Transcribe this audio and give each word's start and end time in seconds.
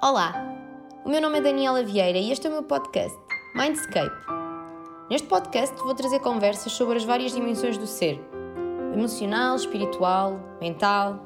Olá, 0.00 0.32
o 1.04 1.08
meu 1.08 1.20
nome 1.20 1.38
é 1.38 1.40
Daniela 1.40 1.82
Vieira 1.82 2.18
e 2.18 2.30
este 2.30 2.46
é 2.46 2.50
o 2.50 2.52
meu 2.52 2.62
podcast, 2.62 3.18
Mindscape. 3.56 4.14
Neste 5.10 5.26
podcast 5.26 5.74
vou 5.78 5.92
trazer 5.92 6.20
conversas 6.20 6.70
sobre 6.70 6.98
as 6.98 7.04
várias 7.04 7.32
dimensões 7.32 7.76
do 7.76 7.84
ser: 7.84 8.16
emocional, 8.94 9.56
espiritual, 9.56 10.38
mental. 10.60 11.18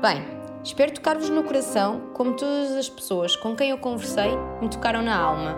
Bem, 0.00 0.22
espero 0.62 0.94
tocar-vos 0.94 1.30
no 1.30 1.42
coração 1.42 2.12
como 2.14 2.36
todas 2.36 2.70
as 2.76 2.88
pessoas 2.88 3.34
com 3.34 3.56
quem 3.56 3.70
eu 3.70 3.78
conversei 3.78 4.36
me 4.62 4.70
tocaram 4.70 5.02
na 5.02 5.18
alma. 5.20 5.56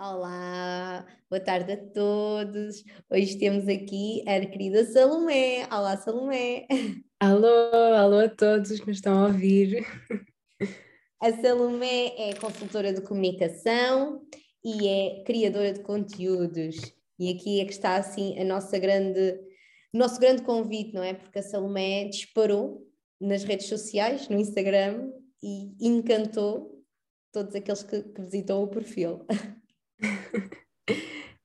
Olá, 0.00 1.06
boa 1.30 1.40
tarde 1.40 1.74
a 1.74 1.76
todos. 1.76 2.82
Hoje 3.08 3.38
temos 3.38 3.68
aqui 3.68 4.24
a 4.26 4.44
querida 4.44 4.84
Salomé. 4.84 5.68
Olá, 5.70 5.96
Salomé. 5.96 6.66
Alô, 7.20 7.72
alô 7.96 8.20
a 8.20 8.28
todos 8.28 8.78
que 8.78 8.86
nos 8.86 8.98
estão 8.98 9.24
a 9.24 9.26
ouvir. 9.26 9.84
A 11.20 11.32
Salomé 11.32 12.14
é 12.16 12.32
consultora 12.34 12.92
de 12.92 13.00
comunicação 13.00 14.24
e 14.64 14.86
é 14.86 15.24
criadora 15.24 15.72
de 15.72 15.82
conteúdos. 15.82 16.76
E 17.18 17.34
aqui 17.34 17.60
é 17.60 17.64
que 17.64 17.72
está 17.72 17.96
assim 17.96 18.38
a 18.38 18.44
nossa 18.44 18.78
grande, 18.78 19.32
o 19.92 19.98
nosso 19.98 20.20
grande 20.20 20.42
convite, 20.42 20.94
não 20.94 21.02
é? 21.02 21.14
Porque 21.14 21.40
a 21.40 21.42
Salomé 21.42 22.04
disparou 22.04 22.86
nas 23.20 23.42
redes 23.42 23.66
sociais, 23.66 24.28
no 24.28 24.38
Instagram, 24.38 25.10
e 25.42 25.74
encantou 25.80 26.84
todos 27.32 27.52
aqueles 27.52 27.82
que, 27.82 28.00
que 28.00 28.22
visitam 28.22 28.62
o 28.62 28.68
perfil. 28.68 29.26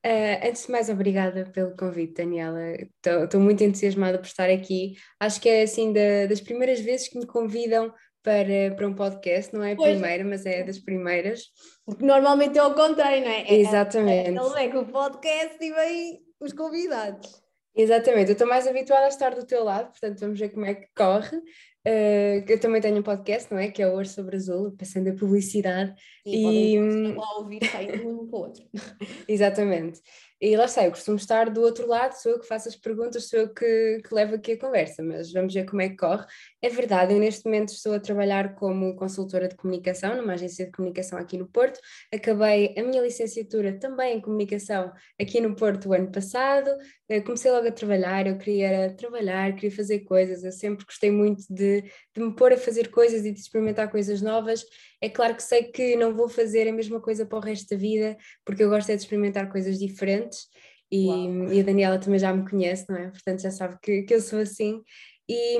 Uh, 0.04 0.46
antes 0.46 0.66
de 0.66 0.72
mais, 0.72 0.90
obrigada 0.90 1.46
pelo 1.46 1.74
convite, 1.74 2.14
Daniela. 2.14 2.60
Estou 3.02 3.40
muito 3.40 3.64
entusiasmada 3.64 4.18
por 4.18 4.26
estar 4.26 4.50
aqui. 4.50 4.96
Acho 5.18 5.40
que 5.40 5.48
é 5.48 5.62
assim 5.62 5.94
da, 5.94 6.26
das 6.28 6.42
primeiras 6.42 6.78
vezes 6.80 7.08
que 7.08 7.18
me 7.18 7.26
convidam 7.26 7.90
para, 8.22 8.74
para 8.76 8.86
um 8.86 8.94
podcast, 8.94 9.54
não 9.54 9.62
é 9.62 9.72
a 9.72 9.76
pois. 9.76 9.92
primeira, 9.92 10.24
mas 10.24 10.44
é 10.44 10.62
das 10.62 10.78
primeiras. 10.78 11.44
Porque 11.86 12.04
normalmente 12.04 12.58
é 12.58 12.62
o 12.62 12.74
contrário, 12.74 13.22
não 13.22 13.30
é? 13.30 13.54
Exatamente. 13.54 14.30
Não 14.30 14.56
é, 14.56 14.64
é, 14.64 14.66
é 14.66 14.70
que 14.70 14.76
o 14.76 14.86
podcast 14.86 15.56
e 15.60 15.72
vem 15.72 16.20
os 16.40 16.52
convidados. 16.52 17.42
Exatamente, 17.76 18.28
eu 18.28 18.34
estou 18.34 18.46
mais 18.46 18.66
habituada 18.66 19.06
a 19.06 19.08
estar 19.08 19.34
do 19.34 19.44
teu 19.44 19.64
lado, 19.64 19.90
portanto 19.90 20.20
vamos 20.20 20.38
ver 20.38 20.50
como 20.50 20.64
é 20.64 20.74
que 20.74 20.86
corre. 20.94 21.40
Uh, 21.86 22.40
eu 22.48 22.58
também 22.58 22.80
tenho 22.80 22.98
um 22.98 23.02
podcast, 23.02 23.52
não 23.52 23.58
é? 23.58 23.70
Que 23.70 23.82
é 23.82 23.86
o 23.86 23.92
Ouro 23.92 24.08
sobre 24.08 24.36
Azul, 24.36 24.72
passando 24.72 25.08
a 25.08 25.14
publicidade. 25.14 25.94
e 26.24 26.76
podem 27.14 27.16
ouvir 27.36 27.64
saindo 27.70 28.08
um 28.08 28.26
para 28.26 28.38
o 28.38 28.42
outro. 28.42 28.64
Exatamente. 29.28 30.00
E 30.40 30.56
lá 30.58 30.66
está, 30.66 30.84
eu 30.84 30.90
costumo 30.90 31.16
estar 31.16 31.48
do 31.48 31.62
outro 31.62 31.86
lado, 31.86 32.12
sou 32.12 32.32
eu 32.32 32.38
que 32.38 32.46
faço 32.46 32.68
as 32.68 32.76
perguntas, 32.76 33.28
sou 33.30 33.38
eu 33.38 33.54
que, 33.54 34.02
que 34.06 34.14
levo 34.14 34.34
aqui 34.34 34.52
a 34.52 34.58
conversa, 34.58 35.02
mas 35.02 35.32
vamos 35.32 35.54
ver 35.54 35.64
como 35.64 35.80
é 35.80 35.88
que 35.88 35.96
corre. 35.96 36.26
É 36.60 36.68
verdade, 36.68 37.14
eu 37.14 37.18
neste 37.18 37.46
momento 37.46 37.70
estou 37.70 37.94
a 37.94 38.00
trabalhar 38.00 38.54
como 38.54 38.94
consultora 38.94 39.48
de 39.48 39.56
comunicação 39.56 40.14
numa 40.14 40.34
agência 40.34 40.66
de 40.66 40.72
comunicação 40.72 41.18
aqui 41.18 41.38
no 41.38 41.48
Porto. 41.48 41.80
Acabei 42.12 42.74
a 42.76 42.82
minha 42.82 43.00
licenciatura 43.00 43.78
também 43.78 44.18
em 44.18 44.20
comunicação 44.20 44.92
aqui 45.18 45.40
no 45.40 45.56
Porto 45.56 45.88
o 45.88 45.94
ano 45.94 46.12
passado. 46.12 46.70
Eu 47.08 47.24
comecei 47.24 47.50
logo 47.50 47.68
a 47.68 47.72
trabalhar, 47.72 48.26
eu 48.26 48.36
queria 48.36 48.92
trabalhar, 48.96 49.54
queria 49.54 49.74
fazer 49.74 50.00
coisas, 50.00 50.44
eu 50.44 50.52
sempre 50.52 50.84
gostei 50.84 51.10
muito 51.10 51.42
de, 51.48 51.73
de 51.82 52.22
me 52.22 52.34
pôr 52.34 52.52
a 52.52 52.56
fazer 52.56 52.90
coisas 52.90 53.24
e 53.24 53.32
de 53.32 53.40
experimentar 53.40 53.90
coisas 53.90 54.20
novas 54.22 54.64
é 55.00 55.08
claro 55.08 55.34
que 55.34 55.42
sei 55.42 55.64
que 55.64 55.96
não 55.96 56.14
vou 56.14 56.28
fazer 56.28 56.68
a 56.68 56.72
mesma 56.72 57.00
coisa 57.00 57.26
para 57.26 57.38
o 57.38 57.40
resto 57.40 57.68
da 57.70 57.76
vida, 57.76 58.16
porque 58.44 58.62
eu 58.62 58.68
gosto 58.68 58.90
é 58.90 58.96
de 58.96 59.02
experimentar 59.02 59.50
coisas 59.50 59.78
diferentes 59.78 60.46
e, 60.90 61.08
e, 61.52 61.60
a 61.60 61.62
Daniela 61.64 61.98
também 61.98 62.18
já 62.18 62.32
me 62.32 62.48
conhece, 62.48 62.86
não 62.88 62.96
é? 62.96 63.10
Portanto 63.10 63.42
já 63.42 63.50
sabe 63.50 63.76
que, 63.82 64.02
que 64.02 64.14
eu 64.14 64.20
sou 64.20 64.38
assim. 64.38 64.82
E, 65.28 65.58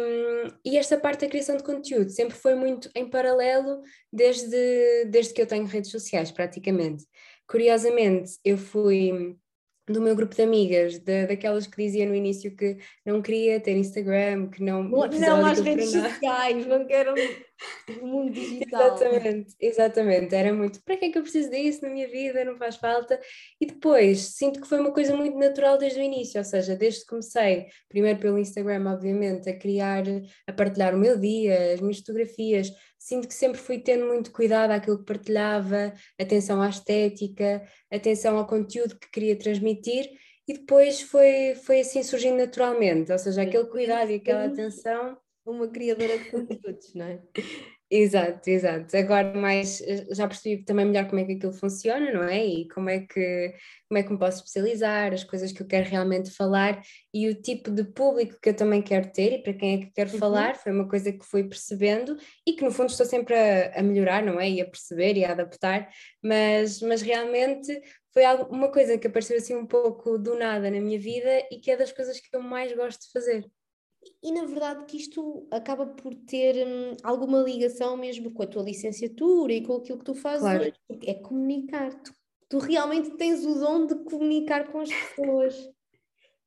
e, 0.65 0.77
esta 0.77 0.99
parte 0.99 1.23
da 1.23 1.29
criação 1.29 1.57
de 1.57 1.65
conteúdo 1.65 2.11
sempre 2.11 2.37
foi 2.37 2.55
muito 2.55 2.91
em 2.95 3.09
paralelo 3.09 3.81
desde, 4.13 5.07
desde 5.07 5.33
que 5.33 5.41
eu 5.41 5.47
tenho 5.47 5.65
redes 5.65 5.91
sociais, 5.91 6.31
praticamente. 6.31 7.05
Curiosamente, 7.49 8.39
eu 8.45 8.59
fui 8.59 9.37
do 9.87 10.01
meu 10.01 10.17
grupo 10.17 10.35
de 10.35 10.43
amigas, 10.43 10.99
de, 10.99 11.27
daquelas 11.27 11.67
que 11.67 11.77
dizia 11.77 12.07
no 12.07 12.15
início 12.15 12.57
que 12.57 12.79
não 13.05 13.21
queria 13.21 13.61
ter 13.61 13.77
Instagram, 13.77 14.49
que 14.49 14.63
não. 14.63 14.83
Não, 14.83 15.09
não 15.09 15.47
às 15.47 15.61
redes 15.61 15.91
sociais, 15.91 16.67
não 16.67 16.87
quero 16.87 17.15
o 18.01 18.07
mundo 18.07 18.33
digital. 18.33 18.95
Exatamente, 18.95 19.55
exatamente. 19.61 20.35
Era 20.35 20.53
muito, 20.53 20.83
para 20.83 20.97
que 20.97 21.07
é 21.07 21.11
que 21.11 21.19
eu 21.19 21.23
preciso 21.23 21.51
disso 21.51 21.83
na 21.83 21.91
minha 21.91 22.09
vida? 22.09 22.45
Não 22.45 22.57
faz 22.57 22.77
falta. 22.77 23.21
E 23.61 23.67
depois, 23.67 24.35
sinto 24.37 24.61
que 24.61 24.69
foi 24.69 24.81
uma 24.81 24.93
coisa 24.93 25.17
muito 25.17 25.37
natural 25.37 25.79
desde 25.79 26.01
o 26.01 26.03
início, 26.03 26.39
ou 26.39 26.45
seja, 26.45 26.77
desde 26.77 27.01
que 27.01 27.07
comecei, 27.07 27.67
primeiro 27.89 28.19
pelo 28.19 28.39
Instagram, 28.39 28.91
obviamente, 28.91 29.49
a 29.49 29.59
criar, 29.59 30.05
a 30.47 30.53
partilhar 30.53 30.95
o 30.95 30.99
meu 30.99 31.19
dia, 31.19 31.75
as 31.75 31.81
minhas 31.81 31.99
fotografias, 31.99 32.73
sinto 32.99 33.29
que 33.29 33.35
sempre 33.35 33.61
fui 33.61 33.79
tendo 33.79 34.07
muito 34.07 34.33
cuidado 34.33 34.71
àquilo 34.71 34.99
que 34.99 35.05
partilhava, 35.05 35.93
atenção 36.21 36.63
à 36.63 36.69
estética, 36.69 37.63
atenção 37.91 38.39
ao 38.39 38.47
conteúdo 38.47 38.99
que 38.99 39.11
queria 39.11 39.37
transmitir. 39.37 40.09
E 40.47 40.55
depois 40.55 41.01
foi, 41.01 41.55
foi 41.55 41.81
assim 41.81 42.03
surgindo 42.03 42.37
naturalmente, 42.37 43.11
ou 43.11 43.19
seja, 43.19 43.43
aquele 43.43 43.65
cuidado 43.65 44.11
e 44.11 44.17
aquela 44.17 44.45
atenção 44.45 45.17
uma 45.47 45.69
criadora 45.69 46.19
de 46.19 46.31
conteúdos, 46.31 46.95
não 46.95 47.07
é? 47.07 47.21
Exato, 47.91 48.49
exato. 48.49 48.97
Agora 48.97 49.35
mais 49.35 49.81
já 50.11 50.27
percebi 50.27 50.65
também 50.65 50.87
melhor 50.87 51.07
como 51.07 51.21
é 51.21 51.25
que 51.25 51.33
aquilo 51.33 51.53
funciona, 51.53 52.11
não 52.13 52.25
é? 52.25 52.45
E 52.45 52.69
como 52.69 52.89
é 52.89 53.01
que 53.01 53.55
como 53.89 53.99
é 53.99 54.03
que 54.03 54.11
me 54.11 54.19
posso 54.19 54.39
especializar, 54.39 55.13
as 55.13 55.23
coisas 55.23 55.53
que 55.53 55.63
eu 55.63 55.67
quero 55.67 55.89
realmente 55.89 56.31
falar 56.31 56.83
e 57.13 57.29
o 57.29 57.35
tipo 57.41 57.71
de 57.71 57.85
público 57.85 58.39
que 58.43 58.49
eu 58.49 58.57
também 58.57 58.83
quero 58.83 59.13
ter 59.13 59.35
e 59.35 59.43
para 59.43 59.53
quem 59.53 59.75
é 59.75 59.79
que 59.79 59.93
quero 59.93 60.11
uhum. 60.13 60.19
falar, 60.19 60.57
foi 60.57 60.73
uma 60.73 60.89
coisa 60.89 61.13
que 61.13 61.25
fui 61.25 61.45
percebendo 61.45 62.17
e 62.47 62.55
que 62.55 62.65
no 62.65 62.73
fundo 62.73 62.91
estou 62.91 63.07
sempre 63.07 63.35
a, 63.35 63.79
a, 63.79 63.83
melhorar, 63.83 64.25
não 64.25 64.41
é? 64.41 64.51
E 64.51 64.61
a 64.61 64.65
perceber 64.65 65.17
e 65.17 65.25
a 65.25 65.31
adaptar, 65.31 65.89
mas, 66.23 66.81
mas 66.81 67.03
realmente 67.03 67.81
foi 68.13 68.25
algo, 68.25 68.53
uma 68.53 68.73
coisa 68.73 68.99
que 68.99 69.07
apareceu 69.07 69.37
assim 69.37 69.55
um 69.55 69.67
pouco 69.67 70.19
do 70.19 70.37
nada 70.37 70.71
na 70.71 70.81
minha 70.81 70.99
vida 70.99 71.47
e 71.51 71.61
que 71.61 71.71
é 71.71 71.77
das 71.77 71.93
coisas 71.93 72.19
que 72.19 72.35
eu 72.35 72.41
mais 72.41 72.73
gosto 72.73 73.03
de 73.03 73.13
fazer. 73.13 73.45
E 74.23 74.33
na 74.33 74.45
verdade 74.45 74.85
que 74.87 74.97
isto 74.97 75.47
acaba 75.51 75.87
por 75.87 76.15
ter 76.15 76.67
hum, 76.67 76.97
alguma 77.03 77.43
ligação 77.43 77.97
mesmo 77.97 78.31
com 78.31 78.43
a 78.43 78.47
tua 78.47 78.63
licenciatura 78.63 79.53
e 79.53 79.63
com 79.65 79.77
aquilo 79.77 79.99
que 79.99 80.05
tu 80.05 80.15
fazes 80.15 80.41
claro. 80.41 80.73
é 81.03 81.15
comunicar. 81.15 81.95
Tu, 82.03 82.13
tu 82.49 82.59
realmente 82.59 83.11
tens 83.17 83.45
o 83.45 83.55
dom 83.55 83.87
de 83.87 83.95
comunicar 84.05 84.71
com 84.71 84.81
as 84.81 84.89
pessoas. 84.89 85.74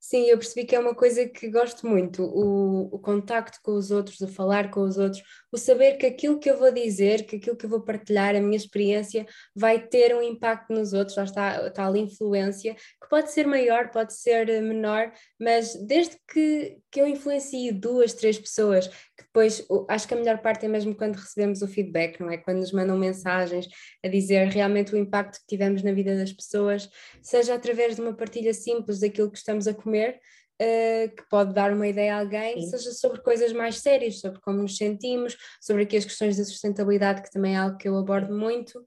Sim, 0.09 0.23
eu 0.29 0.37
percebi 0.37 0.65
que 0.65 0.73
é 0.73 0.79
uma 0.79 0.95
coisa 0.95 1.27
que 1.27 1.49
gosto 1.49 1.85
muito, 1.85 2.23
o, 2.23 2.95
o 2.95 2.97
contacto 2.97 3.59
com 3.61 3.73
os 3.73 3.91
outros, 3.91 4.21
o 4.21 4.27
falar 4.29 4.71
com 4.71 4.79
os 4.79 4.97
outros, 4.97 5.21
o 5.51 5.57
saber 5.57 5.97
que 5.97 6.05
aquilo 6.05 6.39
que 6.39 6.49
eu 6.49 6.57
vou 6.57 6.71
dizer, 6.71 7.25
que 7.25 7.35
aquilo 7.35 7.57
que 7.57 7.65
eu 7.65 7.69
vou 7.69 7.81
partilhar, 7.81 8.33
a 8.33 8.39
minha 8.39 8.55
experiência, 8.55 9.25
vai 9.53 9.85
ter 9.85 10.15
um 10.15 10.21
impacto 10.21 10.71
nos 10.71 10.93
outros, 10.93 11.17
lá 11.17 11.25
está 11.25 11.49
a 11.57 11.69
tal 11.69 11.93
influência, 11.97 12.73
que 12.73 13.09
pode 13.09 13.33
ser 13.33 13.45
maior, 13.45 13.91
pode 13.91 14.13
ser 14.13 14.45
menor, 14.61 15.11
mas 15.37 15.75
desde 15.85 16.17
que, 16.25 16.77
que 16.89 17.01
eu 17.01 17.05
influencie 17.05 17.73
duas, 17.73 18.13
três 18.13 18.39
pessoas, 18.39 18.89
que 19.17 19.23
depois 19.23 19.65
acho 19.89 20.07
que 20.07 20.13
a 20.13 20.17
melhor 20.17 20.37
parte 20.39 20.65
é 20.65 20.69
mesmo 20.69 20.93
quando 20.93 21.15
recebemos 21.15 21.61
o 21.61 21.67
feedback, 21.67 22.19
não 22.19 22.29
é? 22.29 22.37
Quando 22.37 22.59
nos 22.59 22.71
mandam 22.71 22.97
mensagens 22.97 23.67
a 24.03 24.07
dizer 24.07 24.47
realmente 24.47 24.93
o 24.93 24.97
impacto 24.97 25.39
que 25.39 25.47
tivemos 25.47 25.81
na 25.81 25.91
vida 25.91 26.15
das 26.15 26.31
pessoas, 26.31 26.87
seja 27.21 27.55
através 27.55 27.95
de 27.95 28.01
uma 28.01 28.15
partilha 28.15 28.53
simples 28.53 28.99
daquilo 28.99 29.31
que 29.31 29.37
estamos 29.37 29.67
a 29.67 29.73
comer, 29.73 30.19
uh, 30.61 31.15
que 31.15 31.27
pode 31.29 31.53
dar 31.53 31.73
uma 31.73 31.87
ideia 31.87 32.15
a 32.15 32.19
alguém, 32.19 32.61
Sim. 32.61 32.69
seja 32.69 32.91
sobre 32.91 33.21
coisas 33.21 33.51
mais 33.51 33.79
sérias, 33.79 34.19
sobre 34.19 34.39
como 34.41 34.61
nos 34.61 34.77
sentimos, 34.77 35.35
sobre 35.59 35.83
aqui 35.83 35.97
as 35.97 36.05
questões 36.05 36.37
da 36.37 36.45
sustentabilidade, 36.45 37.23
que 37.23 37.31
também 37.31 37.55
é 37.55 37.57
algo 37.57 37.77
que 37.77 37.87
eu 37.87 37.97
abordo 37.97 38.37
muito. 38.37 38.79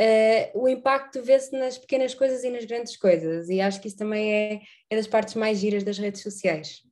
Uh, 0.00 0.62
o 0.62 0.68
impacto 0.68 1.22
vê-se 1.22 1.52
nas 1.56 1.76
pequenas 1.76 2.14
coisas 2.14 2.44
e 2.44 2.50
nas 2.50 2.64
grandes 2.64 2.96
coisas, 2.96 3.48
e 3.48 3.60
acho 3.60 3.80
que 3.80 3.88
isso 3.88 3.96
também 3.96 4.32
é, 4.32 4.60
é 4.90 4.96
das 4.96 5.06
partes 5.06 5.34
mais 5.34 5.58
giras 5.58 5.84
das 5.84 5.98
redes 5.98 6.22
sociais. 6.22 6.91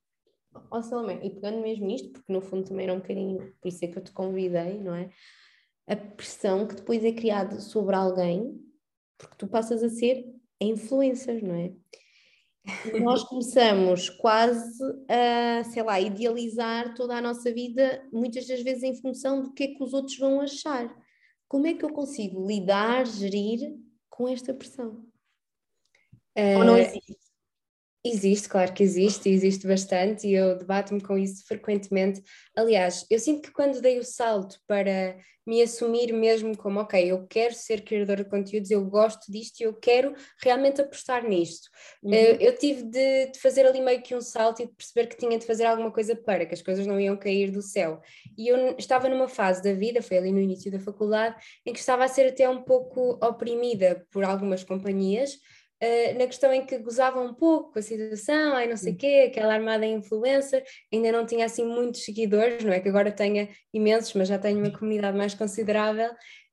Oh, 0.69 0.81
Salomé, 0.81 1.19
e 1.23 1.29
pegando 1.29 1.61
mesmo 1.61 1.89
isto, 1.89 2.11
porque 2.11 2.31
no 2.31 2.41
fundo 2.41 2.67
também 2.67 2.85
era 2.85 2.93
um 2.93 2.99
bocadinho, 2.99 3.53
por 3.61 3.67
isso 3.67 3.85
é 3.85 3.87
que 3.87 3.97
eu 3.97 4.03
te 4.03 4.11
convidei, 4.11 4.79
não 4.79 4.93
é? 4.93 5.09
A 5.87 5.95
pressão 5.95 6.67
que 6.67 6.75
depois 6.75 7.03
é 7.03 7.11
criada 7.11 7.59
sobre 7.59 7.95
alguém, 7.95 8.59
porque 9.17 9.35
tu 9.37 9.47
passas 9.47 9.83
a 9.83 9.89
ser 9.89 10.25
influencer, 10.59 11.43
não 11.43 11.55
é? 11.55 11.73
nós 13.01 13.23
começamos 13.23 14.09
quase 14.09 14.83
a, 15.09 15.63
sei 15.63 15.83
lá, 15.83 15.99
idealizar 15.99 16.93
toda 16.93 17.15
a 17.15 17.21
nossa 17.21 17.51
vida, 17.51 18.07
muitas 18.11 18.47
das 18.47 18.61
vezes 18.61 18.83
em 18.83 18.95
função 19.01 19.41
do 19.41 19.53
que 19.53 19.63
é 19.63 19.67
que 19.67 19.83
os 19.83 19.93
outros 19.93 20.17
vão 20.17 20.41
achar. 20.41 20.93
Como 21.47 21.67
é 21.67 21.73
que 21.73 21.83
eu 21.83 21.91
consigo 21.91 22.45
lidar, 22.45 23.05
gerir 23.05 23.77
com 24.09 24.27
esta 24.27 24.53
pressão? 24.53 25.05
É, 26.35 26.57
Ou 26.57 26.63
não 26.63 26.77
existe? 26.77 27.20
Existe, 28.03 28.49
claro 28.49 28.73
que 28.73 28.81
existe, 28.81 29.29
existe 29.29 29.67
bastante, 29.67 30.27
e 30.27 30.33
eu 30.33 30.57
debato-me 30.57 31.01
com 31.01 31.17
isso 31.17 31.45
frequentemente. 31.45 32.21
Aliás, 32.55 33.05
eu 33.11 33.19
sinto 33.19 33.43
que 33.43 33.51
quando 33.51 33.79
dei 33.79 33.99
o 33.99 34.03
salto 34.03 34.59
para 34.65 35.15
me 35.45 35.61
assumir 35.61 36.13
mesmo 36.13 36.55
como, 36.57 36.79
ok, 36.79 37.11
eu 37.11 37.25
quero 37.27 37.53
ser 37.53 37.81
criadora 37.83 38.23
de 38.23 38.29
conteúdos, 38.29 38.69
eu 38.69 38.83
gosto 38.85 39.31
disto 39.31 39.59
e 39.59 39.63
eu 39.63 39.73
quero 39.73 40.13
realmente 40.41 40.81
apostar 40.81 41.27
nisto. 41.27 41.69
Uhum. 42.01 42.11
Uh, 42.11 42.37
eu 42.39 42.57
tive 42.57 42.83
de, 42.83 43.27
de, 43.27 43.39
fazer 43.39 43.65
ali 43.65 43.81
meio 43.81 44.01
que 44.01 44.15
um 44.15 44.21
salto 44.21 44.61
e 44.61 44.67
de 44.67 44.73
perceber 44.73 45.07
que 45.07 45.17
tinha 45.17 45.37
de 45.37 45.45
fazer 45.45 45.65
alguma 45.65 45.91
coisa 45.91 46.15
para, 46.15 46.45
que 46.45 46.53
as 46.53 46.61
coisas 46.61 46.85
não 46.85 46.99
iam 46.99 47.17
cair 47.17 47.51
do 47.51 47.61
céu. 47.61 48.01
E 48.37 48.47
eu 48.47 48.75
estava 48.77 49.09
numa 49.09 49.27
fase 49.27 49.61
da 49.63 49.73
vida, 49.73 50.01
foi 50.01 50.17
ali 50.17 50.31
no 50.31 50.39
início 50.39 50.71
da 50.71 50.79
faculdade, 50.79 51.35
em 51.65 51.73
que 51.73 51.79
estava 51.79 52.03
a 52.03 52.07
ser 52.07 52.27
até 52.27 52.47
um 52.47 52.61
pouco 52.63 53.19
oprimida 53.23 54.05
por 54.11 54.23
algumas 54.23 54.63
companhias 54.63 55.37
Uh, 55.83 56.19
na 56.19 56.27
questão 56.27 56.53
em 56.53 56.63
que 56.63 56.77
gozavam 56.77 57.25
um 57.25 57.33
pouco 57.33 57.73
com 57.73 57.79
a 57.79 57.81
situação, 57.81 58.53
ai 58.53 58.67
não 58.67 58.77
sei 58.77 58.93
o 58.93 58.95
quê, 58.95 59.25
aquela 59.31 59.55
armada 59.55 59.83
influencer, 59.83 60.63
ainda 60.93 61.11
não 61.11 61.25
tinha 61.25 61.45
assim 61.45 61.65
muitos 61.65 62.05
seguidores, 62.05 62.63
não 62.63 62.71
é 62.71 62.79
que 62.79 62.87
agora 62.87 63.11
tenha 63.11 63.49
imensos, 63.73 64.13
mas 64.13 64.27
já 64.27 64.37
tenho 64.37 64.59
uma 64.59 64.71
comunidade 64.71 65.17
mais 65.17 65.33
considerável, 65.33 66.11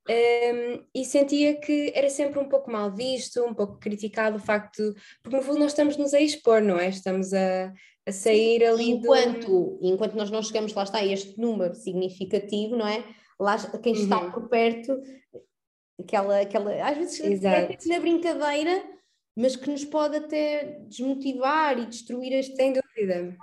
um, 0.09 0.83
e 0.95 1.05
sentia 1.05 1.59
que 1.59 1.91
era 1.93 2.09
sempre 2.09 2.39
um 2.39 2.49
pouco 2.49 2.71
mal 2.71 2.91
visto, 2.91 3.43
um 3.43 3.53
pouco 3.53 3.77
criticado 3.77 4.37
o 4.37 4.39
facto, 4.39 4.95
porque 5.21 5.37
no 5.37 5.43
fundo 5.43 5.59
nós 5.59 5.71
estamos 5.71 5.95
nos 5.97 6.15
a 6.15 6.19
expor, 6.19 6.61
não 6.63 6.79
é? 6.79 6.89
Estamos 6.89 7.31
a, 7.31 7.71
a 8.07 8.11
sair 8.11 8.65
ali 8.65 8.89
enquanto, 8.89 9.47
do... 9.47 9.79
Enquanto 9.83 10.15
nós 10.15 10.31
não 10.31 10.41
chegamos, 10.41 10.73
lá 10.73 10.81
está, 10.81 10.97
a 10.97 11.05
este 11.05 11.39
número 11.39 11.75
significativo, 11.75 12.75
não 12.75 12.87
é? 12.87 13.03
Lá, 13.39 13.57
quem 13.83 13.93
está 13.93 14.19
uhum. 14.19 14.31
por 14.31 14.49
perto, 14.49 14.99
aquela, 15.99 16.41
aquela 16.41 16.89
às 16.89 16.97
vezes 16.97 17.19
Exato. 17.19 17.87
na 17.87 17.99
brincadeira 17.99 18.83
mas 19.35 19.55
que 19.55 19.69
nos 19.69 19.85
pode 19.85 20.17
até 20.17 20.79
desmotivar 20.87 21.77
e 21.79 21.85
destruir 21.85 22.33
este. 22.33 22.55
Sem 22.55 22.73
dúvida. 22.73 23.37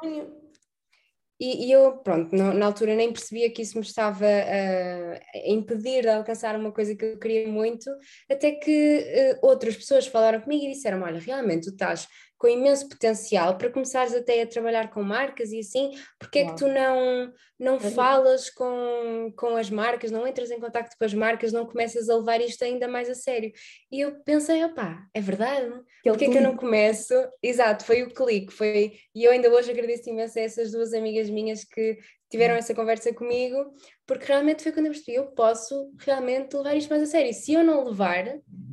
E, 1.38 1.66
e, 1.66 1.72
eu, 1.72 1.98
pronto, 1.98 2.34
na, 2.34 2.54
na, 2.54 2.64
altura 2.64 2.94
nem 2.94 3.12
percebia 3.12 3.50
que 3.50 3.60
isso 3.60 3.76
me 3.76 3.84
estava 3.84 4.24
uh, 4.24 5.20
a 5.34 5.48
impedir 5.50 6.00
de 6.00 6.08
alcançar 6.08 6.58
uma 6.58 6.72
coisa 6.72 6.96
que 6.96 7.04
eu 7.04 7.18
queria 7.18 7.46
muito, 7.46 7.90
até 8.30 8.52
que 8.52 9.36
uh, 9.42 9.46
outras 9.46 9.76
pessoas 9.76 10.06
falaram 10.06 10.40
comigo 10.40 10.64
e 10.64 10.72
disseram: 10.72 11.02
Olha, 11.02 11.20
realmente 11.20 11.64
tu 11.66 11.72
estás 11.72 12.08
com 12.38 12.48
imenso 12.48 12.88
potencial 12.88 13.56
para 13.56 13.70
começares 13.70 14.14
até 14.14 14.42
a 14.42 14.46
trabalhar 14.46 14.90
com 14.90 15.02
marcas 15.02 15.52
e 15.52 15.60
assim, 15.60 15.92
porque 16.18 16.40
é 16.40 16.46
que 16.46 16.56
tu 16.56 16.68
não, 16.68 17.32
não 17.58 17.80
falas 17.80 18.50
com, 18.50 19.32
com 19.36 19.56
as 19.56 19.70
marcas, 19.70 20.10
não 20.10 20.26
entras 20.26 20.50
em 20.50 20.60
contato 20.60 20.94
com 20.98 21.04
as 21.04 21.14
marcas, 21.14 21.52
não 21.52 21.66
começas 21.66 22.10
a 22.10 22.16
levar 22.16 22.40
isto 22.40 22.62
ainda 22.62 22.86
mais 22.86 23.08
a 23.08 23.14
sério? 23.14 23.50
E 23.90 24.00
eu 24.00 24.22
pensei, 24.22 24.62
opá, 24.64 25.06
é 25.14 25.20
verdade, 25.20 25.70
porque 26.04 26.26
é 26.26 26.30
que 26.30 26.36
eu 26.36 26.42
não 26.42 26.56
começo? 26.56 27.14
Exato, 27.42 27.84
foi 27.84 28.02
o 28.02 28.12
clique, 28.12 28.52
foi, 28.52 28.92
e 29.14 29.24
eu 29.24 29.32
ainda 29.32 29.50
hoje 29.50 29.70
agradeço 29.70 30.10
imenso 30.10 30.38
a 30.38 30.42
essas 30.42 30.72
duas 30.72 30.92
amigas 30.92 31.30
minhas 31.30 31.64
que 31.64 31.98
tiveram 32.30 32.54
hum. 32.54 32.58
essa 32.58 32.74
conversa 32.74 33.14
comigo, 33.14 33.72
porque 34.06 34.26
realmente 34.26 34.62
foi 34.62 34.72
quando 34.72 34.86
eu 34.86 34.92
percebi, 34.92 35.16
eu 35.16 35.26
posso 35.28 35.90
realmente 35.98 36.54
levar 36.54 36.76
isto 36.76 36.90
mais 36.90 37.02
a 37.02 37.06
sério. 37.06 37.32
Se 37.32 37.54
eu 37.54 37.64
não 37.64 37.84
levar, 37.84 38.24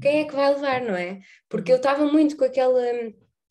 quem 0.02 0.22
é 0.22 0.26
que 0.26 0.36
vai 0.36 0.54
levar, 0.54 0.82
não 0.82 0.96
é? 0.96 1.20
Porque 1.48 1.72
eu 1.72 1.78
estava 1.78 2.06
muito 2.06 2.36
com 2.36 2.44
aquela 2.44 2.82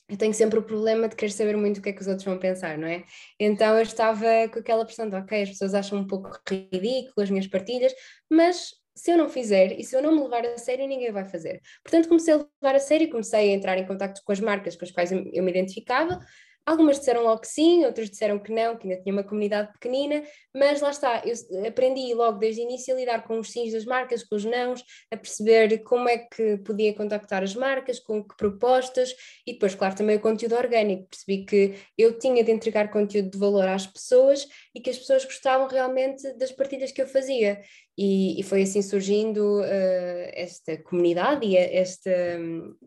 eu 0.08 0.16
tenho 0.16 0.34
sempre 0.34 0.58
o 0.58 0.62
problema 0.62 1.08
de 1.08 1.16
querer 1.16 1.30
saber 1.32 1.56
muito 1.56 1.78
o 1.78 1.82
que 1.82 1.88
é 1.88 1.92
que 1.92 2.00
os 2.00 2.06
outros 2.06 2.24
vão 2.24 2.38
pensar, 2.38 2.76
não 2.76 2.86
é? 2.88 3.04
Então 3.38 3.76
eu 3.76 3.82
estava 3.82 4.48
com 4.52 4.58
aquela 4.58 4.84
pressão 4.84 5.08
de, 5.08 5.16
ok, 5.16 5.42
as 5.42 5.48
pessoas 5.50 5.74
acham 5.74 5.98
um 5.98 6.06
pouco 6.06 6.30
ridículo 6.48 7.14
as 7.22 7.30
minhas 7.30 7.46
partilhas, 7.46 7.92
mas 8.30 8.72
se 8.94 9.10
eu 9.10 9.16
não 9.16 9.28
fizer 9.28 9.78
e 9.78 9.84
se 9.84 9.96
eu 9.96 10.02
não 10.02 10.14
me 10.14 10.22
levar 10.22 10.44
a 10.44 10.58
sério, 10.58 10.86
ninguém 10.86 11.10
vai 11.10 11.24
fazer. 11.24 11.60
Portanto, 11.82 12.08
comecei 12.08 12.34
a 12.34 12.36
levar 12.36 12.76
a 12.76 12.80
sério, 12.80 13.10
comecei 13.10 13.50
a 13.50 13.54
entrar 13.54 13.78
em 13.78 13.86
contato 13.86 14.20
com 14.24 14.32
as 14.32 14.40
marcas 14.40 14.76
com 14.76 14.84
as 14.84 14.90
quais 14.90 15.12
eu 15.12 15.42
me 15.42 15.50
identificava, 15.50 16.20
Algumas 16.64 16.98
disseram 16.98 17.24
logo 17.24 17.40
que 17.40 17.48
sim, 17.48 17.84
outras 17.84 18.08
disseram 18.08 18.38
que 18.38 18.52
não, 18.52 18.76
que 18.76 18.88
ainda 18.88 19.02
tinha 19.02 19.12
uma 19.12 19.24
comunidade 19.24 19.72
pequenina, 19.72 20.22
mas 20.54 20.80
lá 20.80 20.90
está, 20.90 21.22
eu 21.24 21.66
aprendi 21.66 22.14
logo 22.14 22.38
desde 22.38 22.60
o 22.60 22.64
início 22.64 22.94
a 22.94 22.96
lidar 22.96 23.24
com 23.24 23.40
os 23.40 23.50
sims 23.50 23.72
das 23.72 23.84
marcas, 23.84 24.22
com 24.22 24.36
os 24.36 24.44
nãos, 24.44 24.84
a 25.10 25.16
perceber 25.16 25.78
como 25.82 26.08
é 26.08 26.18
que 26.18 26.58
podia 26.58 26.94
contactar 26.94 27.42
as 27.42 27.54
marcas, 27.56 27.98
com 27.98 28.22
que 28.22 28.36
propostas, 28.36 29.12
e 29.44 29.54
depois, 29.54 29.74
claro, 29.74 29.96
também 29.96 30.16
o 30.16 30.20
conteúdo 30.20 30.54
orgânico. 30.54 31.08
Percebi 31.08 31.44
que 31.44 31.74
eu 31.98 32.16
tinha 32.16 32.44
de 32.44 32.52
entregar 32.52 32.90
conteúdo 32.92 33.30
de 33.30 33.38
valor 33.38 33.66
às 33.66 33.86
pessoas 33.86 34.46
e 34.72 34.80
que 34.80 34.90
as 34.90 34.98
pessoas 34.98 35.24
gostavam 35.24 35.66
realmente 35.66 36.32
das 36.34 36.52
partilhas 36.52 36.92
que 36.92 37.02
eu 37.02 37.08
fazia. 37.08 37.60
E, 37.96 38.40
e, 38.40 38.42
foi 38.42 38.62
assim 38.62 38.80
surgindo 38.80 39.60
uh, 39.60 40.30
esta 40.32 40.78
comunidade 40.78 41.46
e 41.46 41.56
este, 41.56 42.10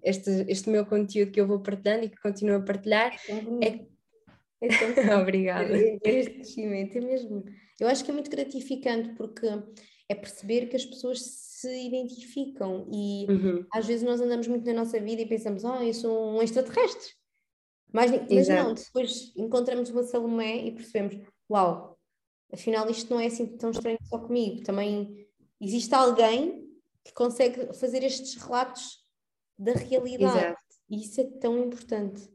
este, 0.03 0.45
este 0.47 0.67
meu 0.69 0.83
conteúdo 0.83 1.31
que 1.31 1.39
eu 1.39 1.45
vou 1.45 1.61
partilhando 1.61 2.05
e 2.05 2.09
que 2.09 2.19
continuo 2.19 2.55
a 2.55 2.61
partilhar. 2.61 3.15
É, 3.29 3.67
é... 3.67 3.85
Então, 4.61 5.21
Obrigada. 5.21 5.77
Este 6.03 6.33
crescimento 6.33 6.97
é 6.97 7.01
mesmo. 7.01 7.43
Eu 7.79 7.87
acho 7.87 8.03
que 8.03 8.09
é 8.09 8.13
muito 8.13 8.31
gratificante 8.31 9.13
porque 9.15 9.45
é 10.09 10.15
perceber 10.15 10.67
que 10.67 10.75
as 10.75 10.85
pessoas 10.85 11.21
se 11.21 11.85
identificam 11.85 12.87
e 12.91 13.25
uhum. 13.29 13.65
às 13.73 13.85
vezes 13.85 14.03
nós 14.03 14.21
andamos 14.21 14.47
muito 14.47 14.65
na 14.65 14.73
nossa 14.73 14.99
vida 14.99 15.21
e 15.21 15.27
pensamos, 15.27 15.65
ah, 15.65 15.79
oh, 15.79 15.83
eu 15.83 15.93
sou 15.93 16.35
um 16.35 16.41
extraterrestre. 16.41 17.13
Mas, 17.91 18.11
mas 18.11 18.47
não, 18.47 18.73
depois 18.73 19.31
encontramos 19.37 19.89
uma 19.89 20.03
Salomé 20.03 20.65
e 20.65 20.71
percebemos, 20.71 21.15
uau, 21.49 21.94
afinal 22.51 22.89
isto 22.89 23.13
não 23.13 23.19
é 23.19 23.27
assim 23.27 23.45
tão 23.57 23.71
estranho 23.71 23.97
só 24.03 24.19
comigo. 24.19 24.63
Também 24.63 25.27
existe 25.59 25.93
alguém 25.93 26.65
que 27.03 27.13
consegue 27.13 27.73
fazer 27.73 28.03
estes 28.03 28.35
relatos 28.35 29.05
da 29.57 29.73
realidade. 29.73 30.37
Exato. 30.37 30.61
E 30.89 31.01
isso 31.01 31.21
é 31.21 31.23
tão 31.39 31.57
importante. 31.59 32.29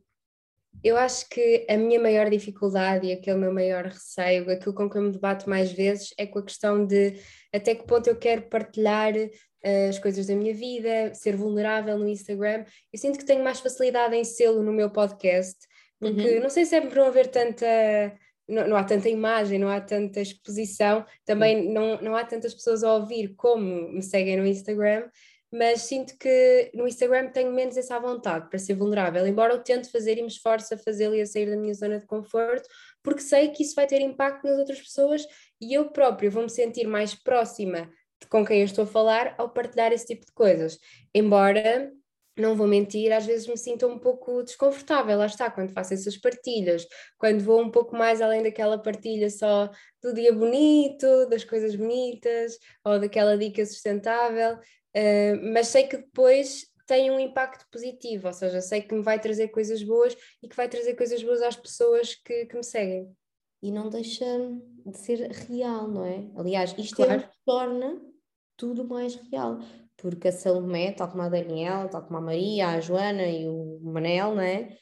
Eu 0.83 0.97
acho 0.97 1.29
que 1.29 1.67
a 1.69 1.77
minha 1.77 2.01
maior 2.01 2.31
dificuldade 2.31 3.07
e 3.07 3.13
aquele 3.13 3.39
meu 3.39 3.53
maior 3.53 3.85
receio, 3.87 4.51
aquilo 4.51 4.75
com 4.75 4.89
que 4.89 4.97
eu 4.97 5.03
me 5.03 5.11
debato 5.11 5.49
mais 5.49 5.73
vezes, 5.73 6.15
é 6.17 6.27
com 6.27 6.39
a 6.39 6.45
questão 6.45 6.87
de 6.87 7.21
até 7.53 7.75
que 7.75 7.87
ponto 7.87 8.09
eu 8.09 8.17
quero 8.17 8.43
partilhar 8.43 9.13
uh, 9.15 9.89
as 9.89 9.99
coisas 9.99 10.27
da 10.27 10.35
minha 10.35 10.55
vida, 10.55 11.13
ser 11.15 11.37
vulnerável 11.37 11.99
no 11.99 12.09
Instagram. 12.09 12.65
Eu 12.93 12.99
sinto 12.99 13.19
que 13.19 13.25
tenho 13.25 13.45
mais 13.45 13.61
facilidade 13.61 14.15
em 14.17 14.25
sê-lo 14.25 14.63
no 14.63 14.73
meu 14.73 14.91
podcast, 14.91 15.59
porque 15.99 16.37
uhum. 16.37 16.43
não 16.43 16.49
sei 16.49 16.65
se 16.65 16.77
é 16.77 16.81
por 16.81 16.97
não 16.97 17.07
haver 17.07 17.27
tanta 17.27 17.67
não, 18.51 18.69
não, 18.69 18.77
há 18.77 18.85
tanta 18.85 19.09
imagem, 19.09 19.59
não 19.59 19.69
há 19.69 19.81
tanta 19.81 20.21
exposição, 20.21 21.05
também 21.25 21.73
não, 21.73 22.01
não 22.03 22.17
há 22.17 22.25
tantas 22.25 22.53
pessoas 22.55 22.83
a 22.83 22.95
ouvir 22.95 23.35
como 23.37 23.93
me 23.93 24.03
seguem 24.03 24.37
no 24.37 24.47
Instagram, 24.47 25.09
mas 25.53 25.83
sinto 25.83 26.17
que 26.17 26.71
no 26.75 26.87
Instagram 26.87 27.31
tenho 27.31 27.53
menos 27.53 27.77
essa 27.77 27.99
vontade 27.99 28.49
para 28.49 28.59
ser 28.59 28.75
vulnerável, 28.75 29.27
embora 29.27 29.55
eu 29.55 29.63
tente 29.63 29.91
fazer 29.91 30.17
e 30.19 30.23
me 30.23 30.29
esforce 30.29 30.75
a 30.75 30.79
fazê-lo 30.79 31.15
e 31.15 31.21
a 31.21 31.27
sair 31.27 31.51
da 31.51 31.57
minha 31.57 31.75
zona 31.75 31.99
de 31.99 32.07
conforto, 32.07 32.69
porque 33.03 33.21
sei 33.21 33.49
que 33.49 33.63
isso 33.63 33.75
vai 33.75 33.87
ter 33.87 34.01
impacto 34.01 34.47
nas 34.47 34.59
outras 34.59 34.81
pessoas 34.81 35.27
e 35.61 35.75
eu 35.75 35.91
próprio 35.91 36.31
vou 36.31 36.45
me 36.45 36.51
sentir 36.51 36.87
mais 36.87 37.15
próxima 37.15 37.91
de 38.21 38.29
com 38.29 38.45
quem 38.45 38.59
eu 38.59 38.65
estou 38.65 38.85
a 38.85 38.87
falar 38.87 39.35
ao 39.39 39.49
partilhar 39.49 39.93
esse 39.93 40.07
tipo 40.07 40.27
de 40.27 40.33
coisas. 40.33 40.79
Embora 41.15 41.91
não 42.37 42.55
vou 42.55 42.67
mentir, 42.67 43.13
às 43.13 43.27
vezes 43.27 43.47
me 43.47 43.57
sinto 43.57 43.87
um 43.87 43.99
pouco 43.99 44.43
desconfortável, 44.43 45.19
lá 45.19 45.27
está, 45.27 45.51
quando 45.51 45.73
faço 45.73 45.95
essas 45.95 46.17
partilhas, 46.17 46.87
quando 47.19 47.41
vou 47.41 47.61
um 47.61 47.71
pouco 47.71 47.97
mais 47.97 48.21
além 48.21 48.43
daquela 48.43 48.79
partilha 48.79 49.29
só 49.29 49.71
do 50.03 50.15
dia 50.15 50.33
bonito, 50.33 51.27
das 51.29 51.45
coisas 51.45 51.75
bonitas, 51.75 52.59
ou 52.85 52.99
daquela 52.99 53.37
dica 53.37 53.65
sustentável, 53.65 54.55
uh, 54.55 55.53
mas 55.53 55.69
sei 55.69 55.87
que 55.87 55.99
depois 55.99 56.67
tem 56.87 57.11
um 57.11 57.21
impacto 57.21 57.67
positivo, 57.71 58.27
ou 58.27 58.33
seja, 58.33 58.61
sei 58.61 58.83
que 58.83 58.95
me 58.95 59.03
vai 59.03 59.21
trazer 59.21 59.49
coisas 59.49 59.83
boas 59.83 60.17
e 60.43 60.49
que 60.49 60.57
vai 60.57 60.69
trazer 60.69 60.95
coisas 60.95 61.23
boas 61.23 61.41
às 61.43 61.57
pessoas 61.57 62.15
que, 62.15 62.47
que 62.47 62.57
me 62.57 62.65
seguem. 62.65 63.15
E 63.63 63.71
não 63.71 63.91
deixa 63.91 64.25
de 64.87 64.99
ser 64.99 65.31
real, 65.31 65.87
não 65.87 66.05
é? 66.05 66.31
Aliás, 66.35 66.75
isto 66.79 66.97
claro. 66.97 67.13
é 67.13 67.17
o 67.19 67.21
que 67.21 67.37
torna 67.45 68.10
tudo 68.61 68.87
mais 68.87 69.15
real 69.31 69.59
porque 70.01 70.29
a 70.29 70.33
Salomé, 70.33 70.93
tal 70.93 71.11
como 71.11 71.23
a 71.23 71.29
Daniela, 71.29 71.89
tal 71.89 72.03
como 72.03 72.19
a 72.19 72.21
Maria, 72.21 72.69
a 72.69 72.81
Joana 72.81 73.27
e 73.27 73.47
o 73.47 73.81
Manel, 73.83 74.35
não 74.35 74.43
é? 74.43 74.77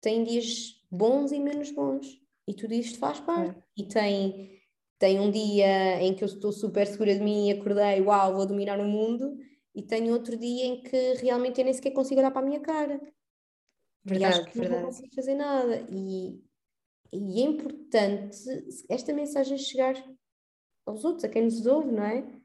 Tem 0.00 0.24
dias 0.24 0.82
bons 0.90 1.32
e 1.32 1.38
menos 1.38 1.70
bons. 1.70 2.20
E 2.46 2.54
tudo 2.54 2.74
isto 2.74 2.98
faz 2.98 3.20
parte. 3.20 3.56
É. 3.56 3.62
E 3.76 3.84
tem, 3.86 4.60
tem 4.98 5.20
um 5.20 5.30
dia 5.30 6.02
em 6.02 6.14
que 6.14 6.24
eu 6.24 6.26
estou 6.26 6.52
super 6.52 6.86
segura 6.86 7.14
de 7.14 7.22
mim 7.22 7.48
e 7.48 7.52
acordei, 7.52 8.00
uau, 8.00 8.34
vou 8.34 8.46
dominar 8.46 8.80
o 8.80 8.84
mundo. 8.84 9.36
E 9.74 9.82
tem 9.82 10.10
outro 10.10 10.36
dia 10.36 10.66
em 10.66 10.82
que 10.82 11.14
realmente 11.14 11.60
eu 11.60 11.64
nem 11.64 11.74
sequer 11.74 11.92
consigo 11.92 12.20
olhar 12.20 12.30
para 12.30 12.42
a 12.42 12.48
minha 12.48 12.60
cara. 12.60 13.00
Verdade, 14.04 14.38
e 14.38 14.40
acho 14.40 14.50
que 14.50 14.58
verdade. 14.58 14.80
não 14.80 14.88
consigo 14.88 15.14
fazer 15.14 15.34
nada. 15.34 15.86
E, 15.90 16.42
e 17.12 17.42
é 17.42 17.44
importante 17.44 18.38
esta 18.88 19.12
mensagem 19.12 19.56
chegar 19.56 19.94
aos 20.84 21.04
outros, 21.04 21.24
a 21.24 21.28
quem 21.28 21.44
nos 21.44 21.64
ouve, 21.66 21.92
não 21.92 22.02
é? 22.02 22.37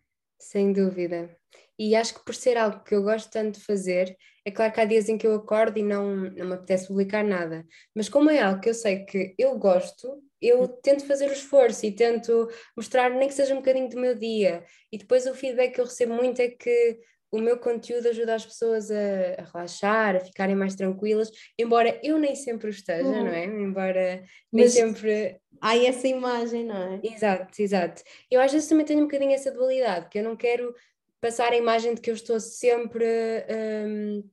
Sem 0.44 0.74
dúvida. 0.74 1.36
E 1.80 1.96
acho 1.96 2.14
que 2.16 2.26
por 2.26 2.36
ser 2.36 2.58
algo 2.58 2.84
que 2.84 2.94
eu 2.94 3.02
gosto 3.02 3.32
tanto 3.32 3.60
de 3.60 3.66
fazer, 3.66 4.16
é 4.46 4.52
claro 4.52 4.74
que 4.74 4.82
há 4.82 4.86
dias 4.86 5.08
em 5.08 5.18
que 5.18 5.26
eu 5.26 5.36
acordo 5.36 5.80
e 5.80 5.84
não, 5.84 6.16
não 6.16 6.46
me 6.46 6.54
apetece 6.54 6.88
publicar 6.88 7.24
nada, 7.24 7.66
mas 7.96 8.10
como 8.10 8.30
é 8.30 8.42
algo 8.42 8.60
que 8.60 8.70
eu 8.70 8.74
sei 8.74 9.06
que 9.06 9.34
eu 9.38 9.58
gosto, 9.58 10.22
eu 10.42 10.68
tento 10.68 11.08
fazer 11.08 11.30
o 11.30 11.34
esforço 11.34 11.86
e 11.86 11.96
tento 11.96 12.50
mostrar 12.76 13.10
nem 13.10 13.30
que 13.30 13.34
seja 13.34 13.54
um 13.54 13.58
bocadinho 13.58 13.90
do 13.90 14.00
meu 14.00 14.14
dia. 14.16 14.66
E 14.92 14.98
depois 14.98 15.26
o 15.26 15.34
feedback 15.34 15.74
que 15.74 15.82
eu 15.82 15.86
recebo 15.86 16.14
muito 16.14 16.42
é 16.42 16.50
que 16.50 17.00
o 17.34 17.40
meu 17.40 17.58
conteúdo 17.58 18.08
ajuda 18.08 18.36
as 18.36 18.46
pessoas 18.46 18.92
a, 18.92 18.96
a 19.40 19.44
relaxar, 19.52 20.16
a 20.16 20.20
ficarem 20.20 20.56
mais 20.56 20.76
tranquilas, 20.76 21.32
embora 21.58 22.00
eu 22.04 22.20
nem 22.20 22.36
sempre 22.36 22.68
o 22.68 22.70
esteja, 22.70 23.10
uhum. 23.10 23.24
não 23.24 23.32
é? 23.32 23.46
Embora 23.46 24.24
nem 24.52 24.70
sempre. 24.70 25.42
Há 25.60 25.76
essa 25.76 26.08
imagem, 26.08 26.64
não 26.64 26.94
é? 26.94 27.00
Exato, 27.04 27.60
exato. 27.60 28.04
Eu 28.30 28.40
às 28.40 28.52
vezes 28.52 28.70
também 28.70 28.86
tenho 28.86 29.00
um 29.00 29.08
bocadinho 29.08 29.32
essa 29.32 29.52
dualidade, 29.52 30.10
que 30.10 30.20
eu 30.20 30.24
não 30.24 30.36
quero 30.36 30.76
passar 31.20 31.52
a 31.52 31.58
imagem 31.58 31.96
de 31.96 32.02
que 32.02 32.12
eu 32.12 32.14
estou 32.14 32.40
sempre. 32.40 33.04
Um, 33.50 34.30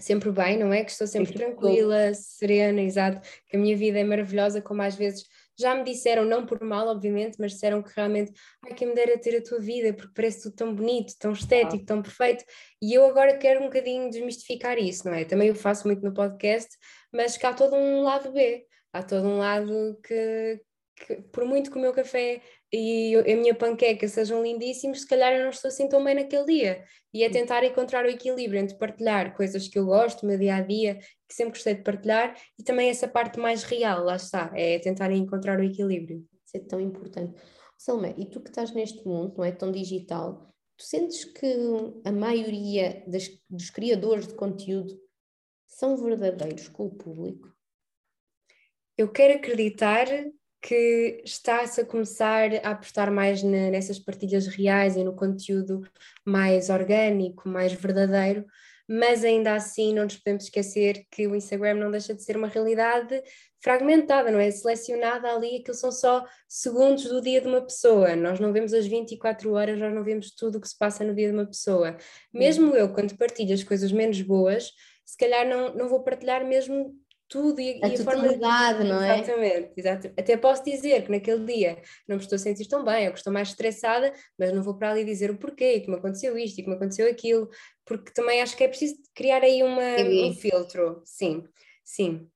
sempre 0.00 0.32
bem, 0.32 0.58
não 0.58 0.72
é? 0.72 0.84
Que 0.84 0.90
estou 0.90 1.06
sempre 1.06 1.34
tranquila, 1.34 2.14
serena, 2.14 2.80
exato, 2.80 3.20
que 3.46 3.56
a 3.56 3.60
minha 3.60 3.76
vida 3.76 3.98
é 3.98 4.04
maravilhosa, 4.04 4.62
como 4.62 4.80
às 4.80 4.94
vezes 4.94 5.26
já 5.58 5.74
me 5.74 5.84
disseram, 5.84 6.24
não 6.24 6.46
por 6.46 6.62
mal, 6.62 6.86
obviamente, 6.88 7.36
mas 7.38 7.52
disseram 7.52 7.82
que 7.82 7.90
realmente, 7.94 8.32
ai, 8.64 8.74
quem 8.74 8.88
me 8.88 8.94
dera 8.94 9.18
ter 9.18 9.36
a 9.36 9.42
tua 9.42 9.58
vida, 9.58 9.92
porque 9.92 10.12
parece 10.14 10.42
tudo 10.42 10.54
tão 10.54 10.74
bonito, 10.74 11.14
tão 11.18 11.32
estético, 11.32 11.84
tão 11.84 12.00
perfeito, 12.00 12.44
e 12.80 12.94
eu 12.94 13.04
agora 13.06 13.36
quero 13.36 13.60
um 13.60 13.64
bocadinho 13.64 14.10
desmistificar 14.10 14.78
isso, 14.78 15.06
não 15.06 15.14
é? 15.14 15.24
Também 15.24 15.48
eu 15.48 15.54
faço 15.54 15.86
muito 15.86 16.02
no 16.02 16.14
podcast, 16.14 16.68
mas 17.12 17.36
que 17.36 17.46
há 17.46 17.52
todo 17.52 17.74
um 17.74 18.02
lado 18.02 18.32
B, 18.32 18.64
há 18.92 19.02
todo 19.02 19.26
um 19.26 19.38
lado 19.38 19.98
que, 20.02 20.60
que 20.98 21.22
por 21.32 21.44
muito 21.44 21.70
que 21.70 21.78
o 21.78 21.80
meu 21.80 21.92
café 21.92 22.42
e 22.72 23.16
a 23.16 23.36
minha 23.36 23.54
panqueca 23.54 24.06
sejam 24.08 24.42
lindíssimos, 24.42 25.02
se 25.02 25.06
calhar 25.06 25.32
eu 25.32 25.44
não 25.44 25.50
estou 25.50 25.68
assim 25.68 25.88
tão 25.88 26.02
bem 26.04 26.14
naquele 26.14 26.44
dia. 26.44 26.84
E 27.12 27.24
é 27.24 27.30
tentar 27.30 27.64
encontrar 27.64 28.04
o 28.04 28.08
equilíbrio 28.08 28.60
entre 28.60 28.76
partilhar 28.76 29.34
coisas 29.36 29.68
que 29.68 29.78
eu 29.78 29.86
gosto, 29.86 30.26
meu 30.26 30.38
dia 30.38 30.56
a 30.56 30.60
dia, 30.60 30.98
que 31.28 31.34
sempre 31.34 31.52
gostei 31.52 31.74
de 31.74 31.82
partilhar, 31.82 32.36
e 32.58 32.62
também 32.62 32.90
essa 32.90 33.08
parte 33.08 33.38
mais 33.38 33.62
real, 33.62 34.04
lá 34.04 34.16
está, 34.16 34.52
é 34.54 34.78
tentar 34.78 35.10
encontrar 35.10 35.58
o 35.58 35.64
equilíbrio. 35.64 36.26
Isso 36.44 36.56
é 36.56 36.60
tão 36.60 36.80
importante. 36.80 37.40
Salomé, 37.78 38.14
e 38.18 38.26
tu 38.26 38.40
que 38.40 38.48
estás 38.48 38.72
neste 38.72 39.06
mundo, 39.06 39.34
não 39.36 39.44
é 39.44 39.52
tão 39.52 39.70
digital, 39.70 40.52
tu 40.76 40.84
sentes 40.84 41.24
que 41.24 41.54
a 42.04 42.12
maioria 42.12 43.04
das, 43.06 43.28
dos 43.48 43.70
criadores 43.70 44.26
de 44.26 44.34
conteúdo 44.34 44.98
são 45.66 45.96
verdadeiros 45.96 46.68
com 46.68 46.86
o 46.86 46.94
público? 46.94 47.54
Eu 48.96 49.12
quero 49.12 49.34
acreditar 49.34 50.06
que 50.60 51.22
está-se 51.24 51.80
a 51.80 51.84
começar 51.84 52.50
a 52.64 52.70
apostar 52.70 53.12
mais 53.12 53.42
na, 53.42 53.70
nessas 53.70 53.98
partilhas 53.98 54.46
reais 54.46 54.96
e 54.96 55.04
no 55.04 55.14
conteúdo 55.14 55.82
mais 56.24 56.68
orgânico, 56.68 57.48
mais 57.48 57.72
verdadeiro, 57.72 58.44
mas 58.88 59.22
ainda 59.22 59.54
assim 59.54 59.94
não 59.94 60.04
nos 60.04 60.16
podemos 60.16 60.44
esquecer 60.44 61.06
que 61.10 61.26
o 61.26 61.34
Instagram 61.36 61.74
não 61.74 61.90
deixa 61.90 62.14
de 62.14 62.22
ser 62.22 62.36
uma 62.36 62.48
realidade 62.48 63.22
fragmentada, 63.60 64.30
não 64.30 64.38
é? 64.40 64.50
Selecionada 64.50 65.28
ali, 65.28 65.56
aquilo 65.56 65.76
são 65.76 65.92
só 65.92 66.24
segundos 66.48 67.04
do 67.04 67.20
dia 67.20 67.40
de 67.40 67.48
uma 67.48 67.60
pessoa, 67.60 68.16
nós 68.16 68.40
não 68.40 68.52
vemos 68.52 68.72
as 68.72 68.86
24 68.86 69.52
horas, 69.52 69.78
nós 69.78 69.92
não 69.92 70.02
vemos 70.02 70.30
tudo 70.30 70.58
o 70.58 70.60
que 70.60 70.68
se 70.68 70.78
passa 70.78 71.04
no 71.04 71.14
dia 71.14 71.28
de 71.28 71.34
uma 71.34 71.46
pessoa. 71.46 71.96
Mesmo 72.32 72.74
eu, 72.74 72.92
quando 72.92 73.16
partilho 73.16 73.52
as 73.52 73.62
coisas 73.62 73.92
menos 73.92 74.20
boas, 74.22 74.72
se 75.04 75.16
calhar 75.16 75.46
não, 75.46 75.74
não 75.74 75.88
vou 75.88 76.02
partilhar 76.02 76.46
mesmo 76.46 76.94
tudo 77.28 77.60
e, 77.60 77.80
a, 77.82 77.88
e 77.88 77.94
a 77.94 77.98
forma 77.98 78.22
não 78.84 79.02
é? 79.02 79.20
Exatamente, 79.20 79.72
exatamente. 79.76 80.20
Até 80.20 80.36
posso 80.36 80.64
dizer 80.64 81.04
que 81.04 81.10
naquele 81.10 81.44
dia 81.44 81.82
não 82.08 82.16
me 82.16 82.22
estou 82.22 82.36
a 82.36 82.38
sentir 82.38 82.66
tão 82.66 82.84
bem, 82.84 83.06
ou 83.06 83.12
que 83.12 83.18
estou 83.18 83.32
mais 83.32 83.48
estressada, 83.48 84.12
mas 84.38 84.52
não 84.52 84.62
vou 84.62 84.78
para 84.78 84.90
ali 84.90 85.04
dizer 85.04 85.30
o 85.30 85.38
porquê, 85.38 85.80
que 85.80 85.90
me 85.90 85.96
aconteceu 85.96 86.36
isto 86.38 86.58
e 86.58 86.62
que 86.62 86.68
me 86.68 86.76
aconteceu 86.76 87.08
aquilo, 87.08 87.48
porque 87.84 88.12
também 88.12 88.40
acho 88.40 88.56
que 88.56 88.64
é 88.64 88.68
preciso 88.68 88.96
criar 89.14 89.42
aí 89.42 89.62
uma, 89.62 90.26
um 90.28 90.32
filtro, 90.32 91.02
sim, 91.04 91.44
sim. 91.84 92.28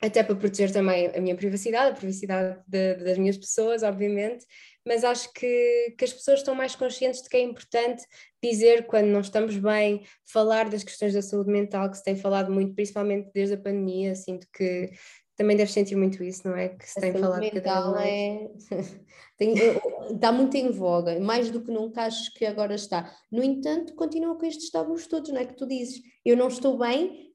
Até 0.00 0.22
para 0.22 0.36
proteger 0.36 0.72
também 0.72 1.08
a 1.08 1.20
minha 1.20 1.34
privacidade, 1.34 1.90
a 1.90 1.98
privacidade 1.98 2.60
de, 2.66 2.94
das 2.94 3.18
minhas 3.18 3.36
pessoas, 3.36 3.82
obviamente, 3.82 4.46
mas 4.86 5.02
acho 5.04 5.32
que, 5.32 5.94
que 5.98 6.04
as 6.04 6.12
pessoas 6.12 6.38
estão 6.38 6.54
mais 6.54 6.76
conscientes 6.76 7.20
de 7.20 7.28
que 7.28 7.36
é 7.36 7.42
importante 7.42 8.04
dizer 8.42 8.86
quando 8.86 9.06
não 9.06 9.20
estamos 9.20 9.56
bem, 9.56 10.04
falar 10.24 10.68
das 10.70 10.84
questões 10.84 11.12
da 11.12 11.20
saúde 11.20 11.50
mental, 11.50 11.90
que 11.90 11.96
se 11.96 12.04
tem 12.04 12.16
falado 12.16 12.52
muito, 12.52 12.74
principalmente 12.74 13.28
desde 13.34 13.54
a 13.54 13.58
pandemia, 13.58 14.14
sinto 14.14 14.46
que 14.52 14.90
também 15.36 15.56
deves 15.56 15.72
sentir 15.72 15.94
muito 15.94 16.22
isso, 16.24 16.48
não 16.48 16.56
é? 16.56 16.70
Que 16.70 16.88
se 16.88 16.98
a 16.98 17.02
tem 17.02 17.12
falado 17.12 17.50
cada 17.62 17.92
vez 17.92 18.06
é... 18.06 18.48
tem, 19.38 19.54
está 20.10 20.32
muito 20.32 20.56
em 20.56 20.70
voga, 20.70 21.18
mais 21.20 21.48
do 21.50 21.62
que 21.62 21.70
nunca 21.70 22.02
acho 22.02 22.34
que 22.34 22.44
agora 22.44 22.74
está. 22.74 23.14
No 23.30 23.42
entanto, 23.44 23.94
continua 23.94 24.36
com 24.36 24.44
estes 24.46 24.70
tabus 24.70 25.06
todos, 25.06 25.30
não 25.30 25.40
é? 25.40 25.44
Que 25.44 25.54
tu 25.54 25.66
dizes, 25.66 26.02
eu 26.24 26.36
não 26.36 26.48
estou 26.48 26.76
bem, 26.76 27.27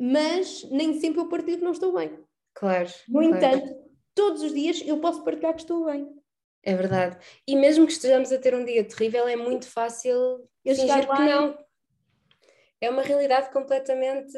mas 0.00 0.66
nem 0.70 0.98
sempre 0.98 1.20
eu 1.20 1.28
partilho 1.28 1.58
que 1.58 1.64
não 1.64 1.72
estou 1.72 1.92
bem. 1.92 2.18
Claro. 2.54 2.88
No 3.06 3.20
claro. 3.20 3.36
entanto, 3.36 3.74
todos 4.14 4.42
os 4.42 4.54
dias 4.54 4.82
eu 4.86 4.98
posso 4.98 5.22
partilhar 5.22 5.52
que 5.52 5.60
estou 5.60 5.84
bem. 5.84 6.08
É 6.62 6.74
verdade. 6.74 7.18
E 7.46 7.54
mesmo 7.54 7.86
que 7.86 7.92
estejamos 7.92 8.32
a 8.32 8.38
ter 8.38 8.54
um 8.54 8.64
dia 8.64 8.82
terrível, 8.82 9.28
é 9.28 9.36
muito 9.36 9.66
fácil 9.66 10.48
eu 10.64 10.74
fingir 10.74 11.06
que 11.06 11.22
não. 11.22 11.58
É 12.80 12.88
uma 12.88 13.02
realidade 13.02 13.52
completamente 13.52 14.32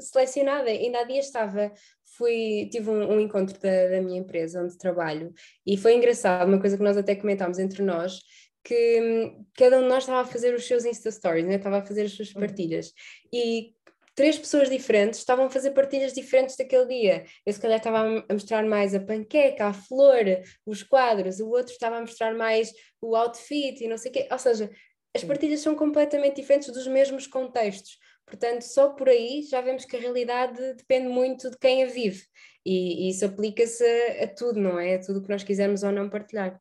selecionada. 0.00 0.68
Ainda 0.68 1.00
há 1.00 1.04
dias 1.04 1.24
estava, 1.24 1.72
fui, 2.16 2.68
tive 2.70 2.90
um, 2.90 3.14
um 3.14 3.20
encontro 3.20 3.58
da, 3.58 3.88
da, 3.88 4.02
minha 4.02 4.18
empresa 4.18 4.62
onde 4.62 4.76
trabalho 4.76 5.32
e 5.66 5.74
foi 5.78 5.94
engraçado, 5.94 6.48
uma 6.48 6.60
coisa 6.60 6.76
que 6.76 6.82
nós 6.82 6.98
até 6.98 7.14
comentámos 7.14 7.58
entre 7.58 7.82
nós, 7.82 8.20
que 8.62 9.00
hum, 9.00 9.46
cada 9.54 9.78
um 9.78 9.82
de 9.82 9.88
nós 9.88 10.02
estava 10.02 10.20
a 10.20 10.26
fazer 10.26 10.54
os 10.54 10.66
seus 10.66 10.84
Insta 10.84 11.10
Stories, 11.10 11.46
né? 11.46 11.54
estava 11.54 11.78
a 11.78 11.82
fazer 11.82 12.02
as 12.02 12.12
suas 12.12 12.34
hum. 12.36 12.40
partilhas. 12.40 12.92
E 13.32 13.74
três 14.18 14.36
pessoas 14.36 14.68
diferentes 14.68 15.20
estavam 15.20 15.46
a 15.46 15.50
fazer 15.50 15.70
partilhas 15.70 16.12
diferentes 16.12 16.56
daquele 16.56 16.86
dia. 16.86 17.24
Eu 17.46 17.52
se 17.52 17.60
calhar 17.60 17.78
estava 17.78 18.24
a 18.28 18.32
mostrar 18.32 18.66
mais 18.66 18.92
a 18.92 18.98
panqueca, 18.98 19.66
a 19.66 19.72
flor, 19.72 20.24
os 20.66 20.82
quadros, 20.82 21.38
o 21.38 21.48
outro 21.48 21.70
estava 21.70 21.98
a 21.98 22.00
mostrar 22.00 22.34
mais 22.34 22.72
o 23.00 23.14
outfit 23.14 23.80
e 23.80 23.86
não 23.86 23.96
sei 23.96 24.10
o 24.10 24.14
quê. 24.14 24.28
Ou 24.28 24.38
seja, 24.40 24.68
as 25.14 25.22
partilhas 25.22 25.60
são 25.60 25.76
completamente 25.76 26.34
diferentes 26.34 26.68
dos 26.72 26.88
mesmos 26.88 27.28
contextos. 27.28 27.96
Portanto, 28.26 28.62
só 28.62 28.90
por 28.90 29.08
aí 29.08 29.42
já 29.48 29.60
vemos 29.60 29.84
que 29.84 29.96
a 29.96 30.00
realidade 30.00 30.74
depende 30.74 31.08
muito 31.08 31.48
de 31.48 31.56
quem 31.56 31.84
a 31.84 31.86
vive. 31.86 32.24
E, 32.66 33.06
e 33.06 33.10
isso 33.10 33.24
aplica-se 33.24 33.84
a, 33.84 34.24
a, 34.24 34.34
tudo, 34.34 34.58
não 34.58 34.80
é? 34.80 34.96
A 34.96 35.00
tudo 35.00 35.20
o 35.20 35.22
que 35.22 35.30
nós 35.30 35.44
quisermos 35.44 35.84
ou 35.84 35.92
não 35.92 36.10
partilhar. 36.10 36.60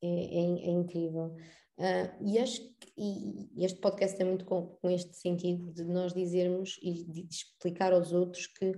É, 0.00 0.06
é, 0.06 0.68
é 0.68 0.70
incrível. 0.70 1.34
Uh, 1.80 2.12
e 2.20 2.38
acho 2.38 2.60
que 2.60 2.90
e 3.02 3.64
este 3.64 3.80
podcast 3.80 4.14
tem 4.14 4.26
muito 4.26 4.44
com, 4.44 4.66
com, 4.66 4.90
este 4.90 5.16
sentido 5.16 5.72
de 5.72 5.82
nós 5.84 6.12
dizermos 6.12 6.78
e 6.82 7.02
de 7.04 7.26
explicar 7.30 7.94
aos 7.94 8.12
outros 8.12 8.46
que 8.46 8.72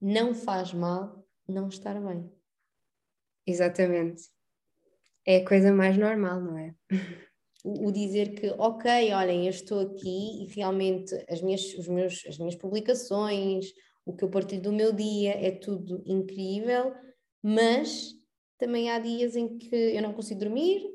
não 0.00 0.32
faz 0.32 0.72
mal 0.72 1.26
não 1.48 1.66
estar 1.66 2.00
bem. 2.00 2.30
Exatamente. 3.44 4.22
É 5.26 5.38
a 5.38 5.44
coisa 5.44 5.72
mais 5.72 5.98
normal, 5.98 6.40
não 6.40 6.56
é? 6.56 6.76
O, 7.64 7.88
o 7.88 7.92
dizer 7.92 8.34
que, 8.34 8.48
ok, 8.58 9.12
olhem, 9.12 9.46
eu 9.46 9.50
estou 9.50 9.80
aqui 9.80 10.44
e 10.44 10.46
realmente 10.54 11.12
as 11.28 11.42
minhas, 11.42 11.74
os 11.74 11.88
meus, 11.88 12.24
as 12.28 12.38
minhas 12.38 12.54
publicações, 12.54 13.72
o 14.06 14.14
que 14.14 14.22
eu 14.22 14.30
partilho 14.30 14.62
do 14.62 14.72
meu 14.72 14.92
dia 14.92 15.32
é 15.32 15.50
tudo 15.50 16.00
incrível, 16.06 16.94
mas 17.42 18.12
também 18.58 18.90
há 18.90 19.00
dias 19.00 19.34
em 19.34 19.58
que 19.58 19.74
eu 19.74 20.02
não 20.02 20.12
consigo 20.12 20.40
dormir, 20.40 20.93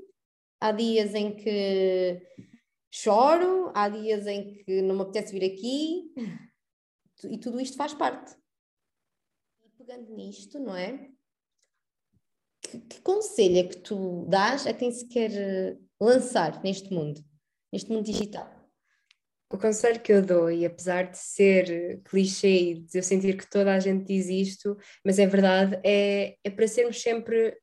há 0.59 0.71
dias 0.71 1.13
em 1.15 1.35
que 1.35 2.21
choro, 2.91 3.71
há 3.73 3.87
dias 3.89 4.27
em 4.27 4.55
que 4.55 4.81
não 4.81 4.95
me 4.95 5.01
apetece 5.01 5.37
vir 5.37 5.45
aqui 5.45 6.11
e 7.23 7.37
tudo 7.37 7.59
isto 7.59 7.77
faz 7.77 7.93
parte. 7.93 8.35
E 9.63 9.69
pegando 9.77 10.13
nisto, 10.15 10.59
não 10.59 10.75
é? 10.75 11.09
Que, 12.61 12.79
que 12.79 13.01
conselho 13.01 13.57
é 13.57 13.63
que 13.63 13.77
tu 13.77 14.25
dás 14.27 14.67
a 14.67 14.73
quem 14.73 14.91
se 14.91 15.07
quer 15.07 15.31
eh, 15.31 15.77
lançar 15.99 16.61
neste 16.63 16.93
mundo, 16.93 17.21
neste 17.71 17.91
mundo 17.91 18.05
digital? 18.05 18.59
O 19.51 19.57
conselho 19.57 19.99
que 19.99 20.13
eu 20.13 20.23
dou, 20.23 20.51
e 20.51 20.63
apesar 20.63 21.09
de 21.09 21.17
ser 21.17 22.03
clichê 22.03 22.71
e 22.71 22.75
de 22.81 22.99
eu 22.99 23.03
sentir 23.03 23.35
que 23.35 23.49
toda 23.49 23.73
a 23.73 23.79
gente 23.79 24.05
diz 24.05 24.27
isto, 24.27 24.77
mas 25.03 25.17
é 25.17 25.25
verdade, 25.25 25.79
é, 25.83 26.37
é 26.43 26.49
para 26.51 26.67
sermos 26.67 27.01
sempre 27.01 27.57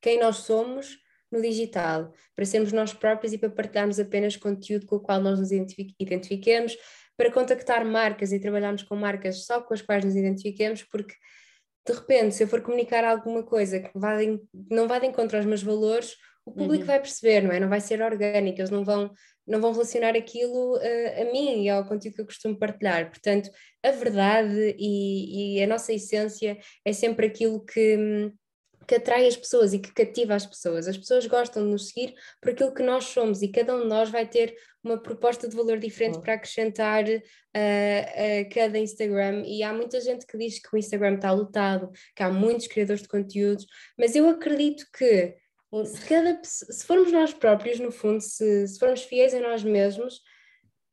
quem 0.00 0.20
nós 0.20 0.36
somos 0.36 0.96
no 1.34 1.42
digital, 1.42 2.12
para 2.34 2.44
sermos 2.44 2.72
nós 2.72 2.92
próprios 2.92 3.32
e 3.32 3.38
para 3.38 3.50
partilharmos 3.50 3.98
apenas 3.98 4.36
conteúdo 4.36 4.86
com 4.86 4.96
o 4.96 5.00
qual 5.00 5.20
nós 5.20 5.38
nos 5.38 5.50
identifiquemos, 5.52 6.76
para 7.16 7.30
contactar 7.30 7.84
marcas 7.84 8.32
e 8.32 8.40
trabalharmos 8.40 8.82
com 8.82 8.96
marcas 8.96 9.44
só 9.44 9.60
com 9.60 9.74
as 9.74 9.82
quais 9.82 10.04
nos 10.04 10.16
identifiquemos, 10.16 10.82
porque 10.82 11.14
de 11.86 11.92
repente, 11.92 12.34
se 12.34 12.42
eu 12.42 12.48
for 12.48 12.62
comunicar 12.62 13.04
alguma 13.04 13.42
coisa 13.42 13.78
que 13.78 13.90
vai, 13.94 14.40
não 14.70 14.88
vai 14.88 15.00
de 15.00 15.06
encontro 15.06 15.36
aos 15.36 15.44
meus 15.44 15.62
valores, 15.62 16.16
o 16.46 16.52
público 16.52 16.82
uhum. 16.82 16.86
vai 16.86 17.00
perceber, 17.00 17.42
não 17.42 17.52
é? 17.52 17.60
Não 17.60 17.68
vai 17.68 17.80
ser 17.80 18.02
orgânico, 18.02 18.58
eles 18.58 18.70
não 18.70 18.84
vão, 18.84 19.10
não 19.46 19.60
vão 19.60 19.72
relacionar 19.72 20.16
aquilo 20.16 20.76
uh, 20.76 21.22
a 21.22 21.32
mim 21.32 21.62
e 21.62 21.68
ao 21.68 21.86
conteúdo 21.86 22.16
que 22.16 22.20
eu 22.22 22.26
costumo 22.26 22.58
partilhar. 22.58 23.10
Portanto, 23.10 23.50
a 23.82 23.90
verdade 23.90 24.76
e, 24.78 25.58
e 25.58 25.62
a 25.62 25.66
nossa 25.66 25.92
essência 25.92 26.58
é 26.84 26.92
sempre 26.92 27.26
aquilo 27.26 27.64
que, 27.64 27.96
hum, 27.96 28.32
que 28.86 28.94
atrai 28.94 29.26
as 29.26 29.36
pessoas 29.36 29.72
e 29.72 29.78
que 29.78 29.92
cativa 29.92 30.34
as 30.34 30.46
pessoas. 30.46 30.86
As 30.86 30.96
pessoas 30.96 31.26
gostam 31.26 31.64
de 31.64 31.70
nos 31.70 31.88
seguir 31.88 32.14
por 32.40 32.52
aquilo 32.52 32.74
que 32.74 32.82
nós 32.82 33.04
somos 33.04 33.42
e 33.42 33.48
cada 33.48 33.74
um 33.76 33.82
de 33.82 33.88
nós 33.88 34.10
vai 34.10 34.26
ter 34.26 34.54
uma 34.82 34.98
proposta 34.98 35.48
de 35.48 35.56
valor 35.56 35.78
diferente 35.78 36.18
oh. 36.18 36.20
para 36.20 36.34
acrescentar 36.34 37.04
uh, 37.04 37.18
a 37.56 38.54
cada 38.54 38.78
Instagram. 38.78 39.42
E 39.46 39.62
há 39.62 39.72
muita 39.72 40.00
gente 40.00 40.26
que 40.26 40.36
diz 40.36 40.58
que 40.58 40.74
o 40.74 40.78
Instagram 40.78 41.14
está 41.14 41.32
lotado, 41.32 41.90
que 42.14 42.22
há 42.22 42.30
muitos 42.30 42.66
criadores 42.66 43.02
de 43.02 43.08
conteúdos, 43.08 43.66
mas 43.98 44.14
eu 44.14 44.28
acredito 44.28 44.84
que 44.96 45.36
se, 45.84 46.06
cada, 46.06 46.38
se 46.44 46.86
formos 46.86 47.10
nós 47.10 47.32
próprios, 47.32 47.80
no 47.80 47.90
fundo, 47.90 48.20
se, 48.20 48.68
se 48.68 48.78
formos 48.78 49.02
fiéis 49.02 49.34
a 49.34 49.40
nós 49.40 49.64
mesmos, 49.64 50.20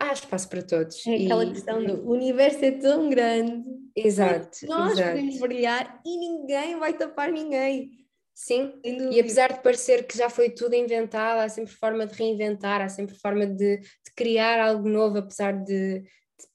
há 0.01 0.13
espaço 0.13 0.50
para 0.50 0.63
todos. 0.63 1.05
É 1.05 1.15
aquela 1.15 1.46
e... 1.46 1.51
questão 1.51 1.84
do 1.84 2.08
o 2.08 2.12
universo 2.12 2.65
é 2.65 2.72
tão 2.72 3.10
grande. 3.10 3.63
Exato. 3.96 4.65
Nós 4.65 4.93
exato. 4.93 5.12
podemos 5.12 5.39
brilhar 5.39 6.01
e 6.05 6.17
ninguém 6.17 6.77
vai 6.79 6.93
tapar 6.93 7.31
ninguém. 7.31 7.91
Sim, 8.34 8.74
e 8.84 9.20
apesar 9.20 9.53
de 9.53 9.62
parecer 9.62 10.08
que 10.08 10.17
já 10.17 10.27
foi 10.27 10.50
tudo 10.50 10.74
inventado, 10.74 11.41
há 11.41 11.50
sempre 11.50 11.74
forma 11.74 12.08
de 12.08 12.15
reinventar, 12.15 12.81
há 12.81 12.89
sempre 12.89 13.13
forma 13.13 13.46
de, 13.46 13.77
de 13.77 14.13
criar 14.15 14.60
algo 14.60 14.89
novo, 14.89 15.20
apesar 15.20 15.51
de, 15.51 16.03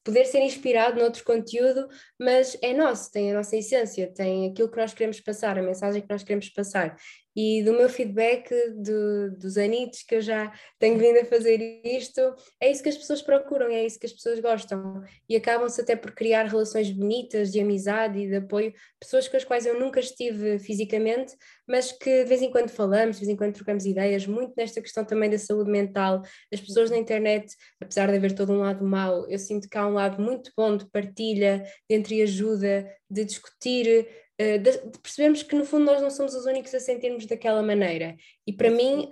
poder 0.02 0.24
ser 0.24 0.40
inspirado 0.40 0.98
noutro 0.98 1.24
conteúdo, 1.24 1.86
mas 2.18 2.56
é 2.62 2.72
nosso, 2.72 3.10
tem 3.10 3.30
a 3.30 3.34
nossa 3.34 3.56
essência, 3.56 4.12
tem 4.12 4.50
aquilo 4.50 4.70
que 4.70 4.76
nós 4.76 4.94
queremos 4.94 5.20
passar, 5.20 5.58
a 5.58 5.62
mensagem 5.62 6.02
que 6.02 6.10
nós 6.10 6.22
queremos 6.22 6.48
passar. 6.48 6.96
E 7.36 7.62
do 7.62 7.74
meu 7.74 7.88
feedback 7.88 8.48
do, 8.74 9.36
dos 9.36 9.58
anitos 9.58 10.02
que 10.02 10.14
eu 10.14 10.22
já 10.22 10.50
tenho 10.78 10.98
vindo 10.98 11.18
a 11.20 11.24
fazer 11.26 11.60
isto, 11.84 12.20
é 12.58 12.70
isso 12.70 12.82
que 12.82 12.88
as 12.88 12.96
pessoas 12.96 13.20
procuram, 13.20 13.66
é 13.66 13.84
isso 13.84 13.98
que 13.98 14.06
as 14.06 14.12
pessoas 14.12 14.40
gostam. 14.40 15.02
E 15.28 15.36
acabam-se 15.36 15.78
até 15.80 15.94
por 15.94 16.12
criar 16.12 16.44
relações 16.44 16.90
bonitas 16.90 17.52
de 17.52 17.60
amizade 17.60 18.18
e 18.18 18.26
de 18.26 18.36
apoio, 18.36 18.72
pessoas 18.98 19.28
com 19.28 19.36
as 19.36 19.44
quais 19.44 19.66
eu 19.66 19.78
nunca 19.78 20.00
estive 20.00 20.58
fisicamente, 20.58 21.36
mas 21.68 21.92
que 21.92 22.22
de 22.22 22.28
vez 22.28 22.40
em 22.40 22.50
quando 22.50 22.70
falamos, 22.70 23.16
de 23.16 23.26
vez 23.26 23.32
em 23.32 23.36
quando 23.36 23.54
trocamos 23.54 23.84
ideias, 23.84 24.26
muito 24.26 24.54
nesta 24.56 24.80
questão 24.80 25.04
também 25.04 25.28
da 25.28 25.38
saúde 25.38 25.70
mental. 25.70 26.22
As 26.50 26.60
pessoas 26.60 26.90
na 26.90 26.96
internet, 26.96 27.54
apesar 27.80 28.10
de 28.10 28.16
haver 28.16 28.34
todo 28.34 28.52
um 28.52 28.60
lado 28.60 28.82
mau, 28.82 29.28
eu 29.28 29.38
sinto 29.38 29.68
que 29.68 29.76
há 29.76 29.86
um 29.86 29.92
lado 29.92 30.22
muito 30.22 30.50
bom 30.56 30.76
de 30.76 30.88
partilha, 30.90 31.62
de 31.88 31.96
entreajuda, 31.96 32.90
de 33.10 33.24
discutir 33.24 34.08
eh, 34.38 34.58
de, 34.58 34.78
percebemos 35.02 35.42
que 35.42 35.56
no 35.56 35.64
fundo 35.64 35.84
nós 35.84 36.00
não 36.00 36.10
somos 36.10 36.34
os 36.34 36.44
únicos 36.46 36.74
a 36.74 36.80
sentirmos 36.80 37.26
daquela 37.26 37.62
maneira. 37.62 38.16
E 38.46 38.52
para 38.52 38.70
mim. 38.70 39.08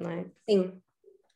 não 0.00 0.10
é? 0.10 0.26
Sim. 0.48 0.80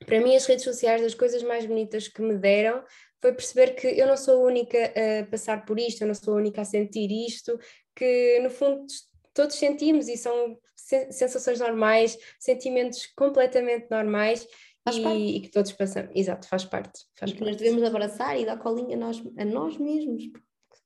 Para 0.05 0.21
mim, 0.21 0.37
as 0.37 0.47
redes 0.47 0.65
sociais, 0.65 1.01
das 1.01 1.15
coisas 1.15 1.43
mais 1.43 1.67
bonitas 1.67 2.07
que 2.07 2.21
me 2.21 2.37
deram, 2.37 2.85
foi 3.21 3.33
perceber 3.33 3.75
que 3.75 3.87
eu 3.87 4.07
não 4.07 4.17
sou 4.17 4.35
a 4.35 4.47
única 4.47 4.79
a 4.95 5.27
passar 5.27 5.65
por 5.65 5.79
isto, 5.79 6.03
eu 6.03 6.07
não 6.07 6.15
sou 6.15 6.35
a 6.35 6.37
única 6.37 6.61
a 6.61 6.65
sentir 6.65 7.11
isto, 7.11 7.59
que 7.95 8.39
no 8.41 8.51
fundo 8.51 8.87
todos 9.33 9.57
sentimos 9.57 10.09
e 10.09 10.17
são 10.17 10.59
sensações 10.77 11.59
normais, 11.59 12.17
sentimentos 12.39 13.07
completamente 13.17 13.87
normais 13.91 14.47
e, 14.93 15.37
e, 15.37 15.41
que 15.41 15.51
todos 15.51 15.73
passamos. 15.73 16.13
Exato, 16.15 16.47
faz 16.47 16.65
parte. 16.65 17.01
Faz 17.15 17.31
e 17.31 17.35
que 17.35 17.41
parte. 17.41 17.53
nós 17.53 17.57
devemos 17.57 17.83
abraçar 17.83 18.39
e 18.39 18.47
dar 18.47 18.59
colinha 18.59 18.97
a 18.97 19.01
nós, 19.01 19.23
a 19.37 19.45
nós 19.45 19.77
mesmos. 19.79 20.25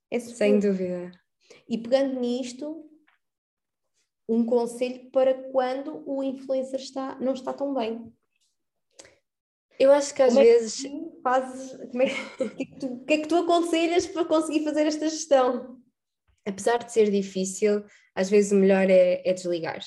É 0.09 0.19
Sem 0.19 0.59
dúvida. 0.59 1.11
E 1.67 1.77
pegando 1.77 2.19
nisto, 2.19 2.89
um 4.27 4.45
conselho 4.45 5.09
para 5.11 5.33
quando 5.51 6.03
o 6.05 6.23
influencer 6.23 6.79
está, 6.79 7.17
não 7.19 7.33
está 7.33 7.53
tão 7.53 7.73
bem. 7.73 8.13
Eu 9.79 9.91
acho 9.91 10.13
que 10.13 10.21
às 10.21 10.33
como 10.33 10.45
vezes. 10.45 10.85
É 10.85 10.89
que 10.89 11.21
fazes, 11.23 11.71
como 11.89 12.03
é 12.03 12.05
que, 12.07 12.49
que, 12.49 12.63
é 12.63 12.65
que, 12.65 12.79
tu, 12.79 12.87
o 12.87 13.05
que 13.05 13.13
é 13.13 13.17
que 13.17 13.27
tu 13.27 13.35
aconselhas 13.35 14.05
para 14.07 14.25
conseguir 14.25 14.63
fazer 14.63 14.85
esta 14.85 15.09
gestão? 15.09 15.81
Apesar 16.45 16.77
de 16.77 16.91
ser 16.91 17.09
difícil, 17.09 17.83
às 18.15 18.29
vezes 18.29 18.51
o 18.51 18.55
melhor 18.55 18.89
é, 18.89 19.21
é 19.25 19.33
desligar 19.33 19.81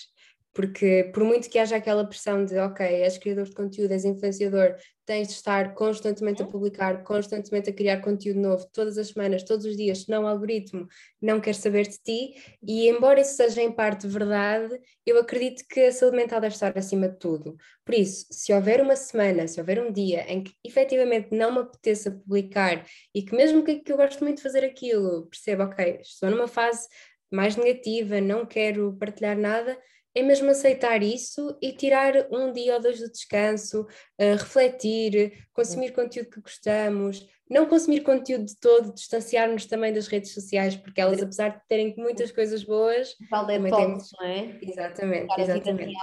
porque 0.55 1.11
por 1.13 1.25
muito 1.25 1.51
que 1.51 1.59
haja 1.59 1.75
aquela 1.75 2.07
pressão 2.07 2.45
de 2.45 2.57
ok, 2.57 2.87
és 2.87 3.19
criador 3.19 3.45
de 3.45 3.55
conteúdo, 3.55 3.91
és 3.91 4.05
influenciador, 4.05 4.77
tens 5.05 5.27
de 5.27 5.35
estar 5.35 5.75
constantemente 5.75 6.43
a 6.43 6.45
uhum. 6.47 6.51
publicar, 6.53 7.03
constantemente 7.03 7.69
a 7.69 7.73
criar 7.73 8.01
conteúdo 8.01 8.41
novo, 8.41 8.65
todas 8.73 8.97
as 8.97 9.09
semanas, 9.09 9.43
todos 9.43 9.67
os 9.67 9.77
dias, 9.77 10.05
senão 10.05 10.23
o 10.23 10.27
algoritmo 10.29 10.87
não 11.21 11.41
quer 11.41 11.57
saber 11.57 11.89
de 11.89 11.99
ti, 11.99 12.35
e 12.63 12.89
embora 12.89 13.21
isso 13.21 13.35
seja 13.35 13.61
em 13.61 13.73
parte 13.73 14.07
verdade, 14.07 14.81
eu 15.05 15.19
acredito 15.19 15.65
que 15.69 15.81
a 15.81 15.93
saúde 15.93 16.17
mental 16.17 16.41
deve 16.41 16.55
estar 16.55 16.73
acima 16.79 17.09
de 17.09 17.19
tudo. 17.19 17.57
Por 17.85 17.95
isso, 17.95 18.25
se 18.31 18.53
houver 18.55 18.81
uma 18.81 18.97
semana, 18.97 19.49
se 19.49 19.61
houver 19.61 19.83
um 19.85 19.93
dia 19.93 20.25
em 20.33 20.45
que 20.45 20.53
efetivamente 20.65 21.29
não 21.33 21.53
me 21.53 21.59
apeteça 21.59 22.13
publicar 22.13 22.87
e 23.13 23.23
que 23.23 23.35
mesmo 23.35 23.65
que, 23.65 23.81
que 23.81 23.93
eu 23.93 23.97
gosto 23.97 24.23
muito 24.23 24.37
de 24.37 24.43
fazer 24.45 24.65
aquilo, 24.65 25.27
perceba, 25.27 25.65
ok, 25.65 25.99
estou 26.01 26.31
numa 26.31 26.47
fase 26.47 26.89
mais 27.31 27.57
negativa, 27.57 28.21
não 28.21 28.47
quero 28.47 28.97
partilhar 28.97 29.37
nada, 29.37 29.77
é 30.15 30.23
mesmo 30.23 30.51
aceitar 30.51 31.03
isso 31.03 31.57
e 31.61 31.73
tirar 31.73 32.15
um 32.31 32.53
dia 32.53 32.75
ou 32.75 32.81
dois 32.81 32.99
de 32.99 33.11
descanso, 33.11 33.83
uh, 33.83 34.37
refletir, 34.39 35.47
consumir 35.53 35.93
conteúdo 35.93 36.31
que 36.31 36.41
gostamos, 36.41 37.27
não 37.51 37.67
consumir 37.67 38.01
conteúdo 38.03 38.45
de 38.45 38.59
todo, 38.59 38.95
distanciar-nos 38.95 39.67
também 39.67 39.93
das 39.93 40.07
redes 40.07 40.33
sociais, 40.33 40.77
porque 40.77 41.01
elas, 41.01 41.23
apesar 41.23 41.49
de 41.51 41.61
terem 41.69 41.95
muitas 41.97 42.31
coisas 42.33 42.65
boas. 42.65 43.15
Fala 43.29 43.49
também 43.49 43.73
temos... 43.73 44.11
não 44.19 44.27
é? 44.27 44.59
Exatamente, 44.63 45.41
exatamente 45.41 45.95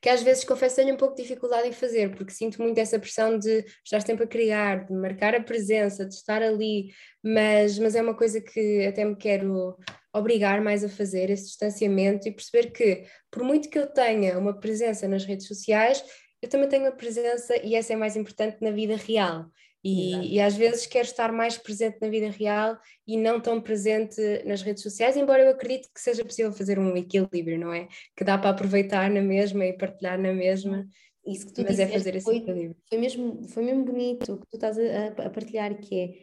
que 0.00 0.08
às 0.08 0.22
vezes 0.22 0.44
confesso 0.44 0.76
tenho 0.76 0.94
um 0.94 0.96
pouco 0.96 1.14
de 1.14 1.22
dificuldade 1.22 1.68
em 1.68 1.72
fazer, 1.72 2.14
porque 2.14 2.32
sinto 2.32 2.62
muito 2.62 2.78
essa 2.78 2.98
pressão 2.98 3.38
de 3.38 3.64
estar 3.84 4.00
sempre 4.00 4.24
a 4.24 4.28
criar, 4.28 4.84
de 4.86 4.92
marcar 4.92 5.34
a 5.34 5.42
presença, 5.42 6.04
de 6.04 6.14
estar 6.14 6.42
ali, 6.42 6.90
mas, 7.22 7.78
mas 7.78 7.94
é 7.94 8.02
uma 8.02 8.14
coisa 8.14 8.40
que 8.40 8.86
até 8.86 9.04
me 9.04 9.16
quero 9.16 9.76
obrigar 10.12 10.60
mais 10.60 10.84
a 10.84 10.88
fazer, 10.88 11.30
esse 11.30 11.44
distanciamento 11.44 12.28
e 12.28 12.32
perceber 12.32 12.70
que, 12.70 13.04
por 13.30 13.42
muito 13.42 13.68
que 13.68 13.78
eu 13.78 13.86
tenha 13.86 14.38
uma 14.38 14.58
presença 14.58 15.06
nas 15.06 15.24
redes 15.24 15.46
sociais, 15.46 16.02
eu 16.40 16.48
também 16.48 16.68
tenho 16.68 16.84
uma 16.84 16.92
presença, 16.92 17.56
e 17.64 17.74
essa 17.74 17.92
é 17.92 17.96
mais 17.96 18.16
importante, 18.16 18.58
na 18.60 18.70
vida 18.70 18.96
real. 18.96 19.46
E, 19.82 20.34
e, 20.34 20.40
às 20.40 20.56
vezes 20.56 20.86
quero 20.86 21.06
estar 21.06 21.32
mais 21.32 21.56
presente 21.56 21.98
na 22.00 22.08
vida 22.08 22.28
real 22.30 22.76
e 23.06 23.16
não 23.16 23.40
tão 23.40 23.60
presente 23.60 24.20
nas 24.44 24.60
redes 24.60 24.82
sociais, 24.82 25.16
embora 25.16 25.42
eu 25.42 25.50
acredite 25.50 25.88
que 25.94 26.00
seja 26.00 26.24
possível 26.24 26.52
fazer 26.52 26.80
um 26.80 26.96
equilíbrio, 26.96 27.58
não 27.58 27.72
é? 27.72 27.86
Que 28.16 28.24
dá 28.24 28.36
para 28.36 28.50
aproveitar 28.50 29.08
na 29.08 29.22
mesma 29.22 29.64
e 29.64 29.72
partilhar 29.72 30.20
na 30.20 30.32
mesma. 30.32 30.86
Isso 31.24 31.46
que 31.46 31.52
tu 31.52 31.62
mas 31.62 31.78
é 31.78 31.86
fazer 31.86 32.16
esse 32.16 32.24
foi, 32.24 32.38
equilíbrio. 32.38 32.76
Foi 32.88 32.98
mesmo, 32.98 33.48
foi 33.48 33.62
mesmo 33.62 33.84
bonito 33.84 34.32
o 34.32 34.38
que 34.38 34.46
tu 34.48 34.56
estás 34.56 34.76
a, 34.78 35.26
a 35.26 35.30
partilhar, 35.30 35.78
que 35.78 36.00
é 36.00 36.14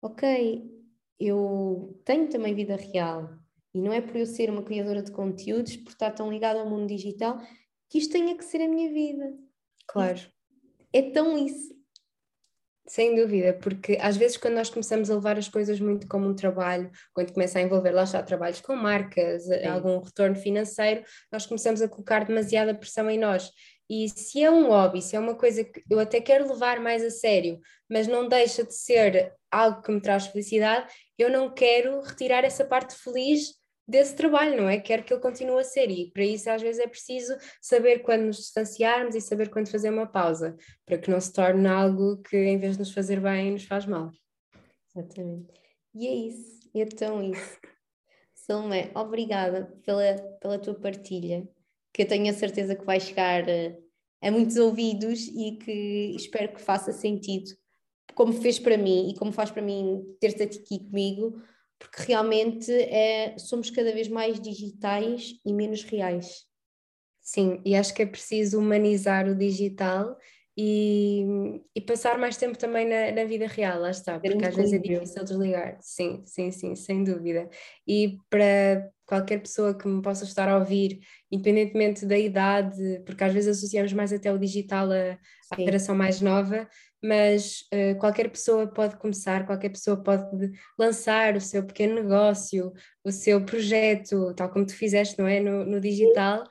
ok, 0.00 0.64
eu 1.20 2.00
tenho 2.04 2.28
também 2.28 2.54
vida 2.54 2.76
real 2.76 3.28
e 3.74 3.80
não 3.80 3.92
é 3.92 4.00
por 4.00 4.16
eu 4.16 4.26
ser 4.26 4.48
uma 4.48 4.62
criadora 4.62 5.02
de 5.02 5.12
conteúdos, 5.12 5.76
por 5.76 5.90
estar 5.90 6.10
tão 6.12 6.30
ligada 6.30 6.60
ao 6.60 6.68
mundo 6.68 6.86
digital, 6.86 7.38
que 7.90 7.98
isto 7.98 8.12
tenha 8.12 8.36
que 8.36 8.44
ser 8.44 8.62
a 8.62 8.68
minha 8.68 8.90
vida. 8.90 9.34
Claro. 9.86 10.20
É 10.92 11.02
tão 11.10 11.38
isso 11.38 11.81
sem 12.86 13.14
dúvida, 13.14 13.54
porque 13.54 13.96
às 14.00 14.16
vezes 14.16 14.36
quando 14.36 14.54
nós 14.54 14.68
começamos 14.68 15.10
a 15.10 15.14
levar 15.14 15.38
as 15.38 15.48
coisas 15.48 15.78
muito 15.80 16.06
como 16.08 16.28
um 16.28 16.34
trabalho, 16.34 16.90
quando 17.14 17.32
começa 17.32 17.58
a 17.58 17.62
envolver 17.62 17.92
lá 17.92 18.02
está 18.02 18.22
trabalhos 18.22 18.60
com 18.60 18.74
marcas, 18.74 19.44
Sim. 19.44 19.66
algum 19.66 20.00
retorno 20.00 20.34
financeiro, 20.34 21.04
nós 21.30 21.46
começamos 21.46 21.80
a 21.80 21.88
colocar 21.88 22.24
demasiada 22.24 22.74
pressão 22.74 23.08
em 23.08 23.18
nós. 23.18 23.50
E 23.88 24.08
se 24.08 24.42
é 24.42 24.50
um 24.50 24.68
hobby, 24.68 25.02
se 25.02 25.16
é 25.16 25.20
uma 25.20 25.34
coisa 25.34 25.64
que 25.64 25.82
eu 25.88 25.98
até 25.98 26.20
quero 26.20 26.48
levar 26.48 26.80
mais 26.80 27.04
a 27.04 27.10
sério, 27.10 27.60
mas 27.88 28.06
não 28.06 28.28
deixa 28.28 28.64
de 28.64 28.74
ser 28.74 29.32
algo 29.50 29.82
que 29.82 29.92
me 29.92 30.00
traz 30.00 30.26
felicidade, 30.26 30.90
eu 31.18 31.30
não 31.30 31.52
quero 31.52 32.00
retirar 32.00 32.42
essa 32.42 32.64
parte 32.64 32.94
feliz 32.94 33.61
desse 33.86 34.14
trabalho, 34.14 34.62
não 34.62 34.68
é? 34.68 34.80
Quero 34.80 35.02
que 35.02 35.12
ele 35.12 35.20
continue 35.20 35.60
a 35.60 35.64
ser 35.64 35.90
e 35.90 36.10
para 36.10 36.24
isso 36.24 36.48
às 36.50 36.62
vezes 36.62 36.80
é 36.80 36.86
preciso 36.86 37.36
saber 37.60 38.00
quando 38.00 38.22
nos 38.22 38.36
distanciarmos 38.36 39.14
e 39.14 39.20
saber 39.20 39.50
quando 39.50 39.70
fazer 39.70 39.90
uma 39.90 40.06
pausa, 40.06 40.56
para 40.86 40.98
que 40.98 41.10
não 41.10 41.20
se 41.20 41.32
torne 41.32 41.66
algo 41.66 42.18
que 42.22 42.36
em 42.36 42.58
vez 42.58 42.74
de 42.74 42.80
nos 42.80 42.92
fazer 42.92 43.20
bem, 43.20 43.52
nos 43.52 43.64
faz 43.64 43.86
mal. 43.86 44.10
Exatamente. 44.94 45.52
E 45.94 46.06
é 46.06 46.14
isso, 46.14 46.70
é 46.74 46.84
tão 46.86 47.22
isso. 47.22 47.58
Salomé, 48.34 48.90
obrigada 48.94 49.72
pela, 49.84 50.14
pela 50.40 50.58
tua 50.58 50.74
partilha, 50.74 51.48
que 51.92 52.02
eu 52.02 52.08
tenho 52.08 52.30
a 52.30 52.34
certeza 52.34 52.74
que 52.74 52.84
vai 52.84 52.98
chegar 52.98 53.44
a, 53.48 54.26
a 54.26 54.30
muitos 54.30 54.56
ouvidos 54.56 55.28
e 55.28 55.58
que 55.58 56.14
espero 56.16 56.52
que 56.52 56.60
faça 56.60 56.92
sentido, 56.92 57.50
como 58.14 58.32
fez 58.32 58.58
para 58.58 58.76
mim 58.76 59.10
e 59.10 59.14
como 59.16 59.32
faz 59.32 59.50
para 59.50 59.62
mim 59.62 60.02
ter-te 60.20 60.42
aqui 60.42 60.78
comigo, 60.78 61.40
porque 61.82 62.04
realmente 62.06 62.70
é, 62.72 63.36
somos 63.38 63.70
cada 63.70 63.92
vez 63.92 64.06
mais 64.06 64.40
digitais 64.40 65.34
e 65.44 65.52
menos 65.52 65.82
reais. 65.82 66.44
Sim, 67.20 67.60
e 67.64 67.74
acho 67.74 67.92
que 67.92 68.02
é 68.02 68.06
preciso 68.06 68.58
humanizar 68.58 69.28
o 69.28 69.34
digital 69.34 70.16
e, 70.56 71.24
e 71.74 71.80
passar 71.80 72.18
mais 72.18 72.36
tempo 72.36 72.56
também 72.56 72.86
na, 72.86 73.10
na 73.12 73.24
vida 73.24 73.46
real, 73.46 73.80
lá 73.80 73.90
está, 73.90 74.20
porque 74.20 74.44
às 74.44 74.54
vezes 74.54 74.74
é 74.74 74.78
difícil 74.78 75.24
desligar. 75.24 75.78
Sim, 75.80 76.22
sim, 76.24 76.50
sim, 76.50 76.76
sem 76.76 77.02
dúvida. 77.02 77.48
E 77.86 78.18
para 78.28 78.90
qualquer 79.06 79.40
pessoa 79.40 79.76
que 79.76 79.88
me 79.88 80.02
possa 80.02 80.24
estar 80.24 80.48
a 80.48 80.58
ouvir, 80.58 81.00
independentemente 81.30 82.06
da 82.06 82.18
idade, 82.18 83.02
porque 83.04 83.24
às 83.24 83.32
vezes 83.32 83.58
associamos 83.58 83.92
mais 83.92 84.12
até 84.12 84.32
o 84.32 84.38
digital 84.38 84.88
à, 84.90 85.18
à 85.50 85.60
geração 85.60 85.94
mais 85.94 86.20
nova, 86.20 86.68
mas 87.02 87.62
uh, 87.74 87.98
qualquer 87.98 88.30
pessoa 88.30 88.66
pode 88.66 88.96
começar, 88.96 89.44
qualquer 89.44 89.70
pessoa 89.70 89.96
pode 89.96 90.52
lançar 90.78 91.36
o 91.36 91.40
seu 91.40 91.64
pequeno 91.66 91.96
negócio, 91.96 92.72
o 93.04 93.10
seu 93.10 93.44
projeto, 93.44 94.32
tal 94.34 94.48
como 94.50 94.64
tu 94.64 94.76
fizeste, 94.76 95.18
não 95.18 95.26
é? 95.26 95.40
No, 95.40 95.64
no 95.64 95.80
digital. 95.80 96.44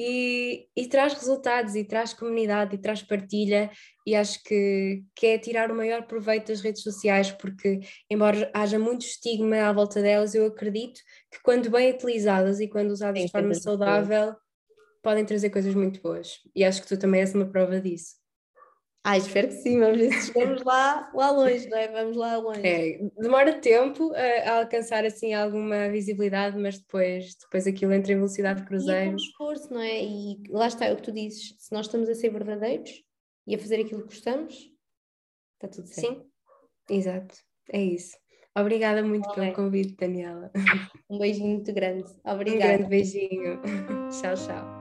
E, 0.00 0.68
e, 0.76 0.86
traz 0.86 1.12
resultados, 1.12 1.74
e 1.74 1.82
traz 1.82 2.14
comunidade, 2.14 2.76
e 2.76 2.78
traz 2.78 3.02
partilha, 3.02 3.68
e 4.06 4.14
acho 4.14 4.40
que, 4.44 5.02
que 5.12 5.26
é 5.26 5.38
tirar 5.38 5.72
o 5.72 5.74
maior 5.74 6.06
proveito 6.06 6.46
das 6.46 6.60
redes 6.60 6.84
sociais, 6.84 7.32
porque, 7.32 7.80
embora 8.08 8.48
haja 8.54 8.78
muito 8.78 9.02
estigma 9.02 9.56
à 9.56 9.72
volta 9.72 10.00
delas, 10.00 10.36
eu 10.36 10.46
acredito 10.46 11.00
que, 11.32 11.42
quando 11.42 11.68
bem 11.68 11.90
utilizadas 11.90 12.60
e 12.60 12.68
quando 12.68 12.92
usadas 12.92 13.24
de 13.24 13.28
forma 13.28 13.52
saudável, 13.54 14.36
podem 15.02 15.24
trazer 15.24 15.50
coisas 15.50 15.74
muito 15.74 16.00
boas. 16.00 16.38
E 16.54 16.64
acho 16.64 16.80
que 16.80 16.88
tu 16.88 16.96
também 16.96 17.20
és 17.20 17.34
uma 17.34 17.46
prova 17.46 17.80
disso. 17.80 18.14
Ah, 19.10 19.16
espero 19.16 19.48
que 19.48 19.54
sim, 19.54 19.80
vamos 19.80 19.96
ver 19.96 20.12
se 20.12 20.26
chegamos 20.26 20.62
lá, 20.64 21.10
lá 21.14 21.30
longe, 21.30 21.66
não 21.66 21.78
é? 21.78 21.88
Vamos 21.88 22.14
lá 22.14 22.36
longe. 22.36 22.60
É, 22.60 22.98
demora 23.18 23.58
tempo 23.58 24.12
a, 24.12 24.50
a, 24.50 24.58
alcançar 24.58 25.02
assim 25.06 25.32
alguma 25.32 25.88
visibilidade, 25.88 26.58
mas 26.58 26.78
depois, 26.78 27.34
depois 27.36 27.66
aquilo 27.66 27.94
entra 27.94 28.12
em 28.12 28.16
velocidade 28.16 28.60
de 28.60 28.66
cruzeiro. 28.66 29.12
E 29.12 29.12
é 29.12 29.16
esforço, 29.16 29.72
não 29.72 29.80
é? 29.80 30.04
E 30.04 30.42
lá 30.50 30.66
está 30.66 30.84
é 30.84 30.92
o 30.92 30.96
que 30.96 31.04
tu 31.04 31.12
dizes, 31.12 31.54
se 31.56 31.72
nós 31.72 31.86
estamos 31.86 32.06
a 32.06 32.14
ser 32.14 32.28
verdadeiros 32.28 33.02
e 33.46 33.54
a 33.54 33.58
fazer 33.58 33.80
aquilo 33.80 34.02
que 34.02 34.08
gostamos, 34.08 34.54
está 35.54 35.68
tudo 35.68 35.86
certo. 35.86 36.20
Sim, 36.20 36.94
exato, 36.94 37.34
é 37.72 37.80
isso. 37.80 38.14
Obrigada 38.54 39.02
muito 39.02 39.32
pelo 39.32 39.54
convite, 39.54 39.96
Daniela. 39.96 40.50
Um 41.08 41.16
beijinho 41.16 41.54
muito 41.54 41.72
grande. 41.72 42.12
Obrigada. 42.26 42.74
Um 42.74 42.76
grande 42.76 42.88
beijinho. 42.90 43.58
tchau, 44.12 44.34
tchau. 44.34 44.77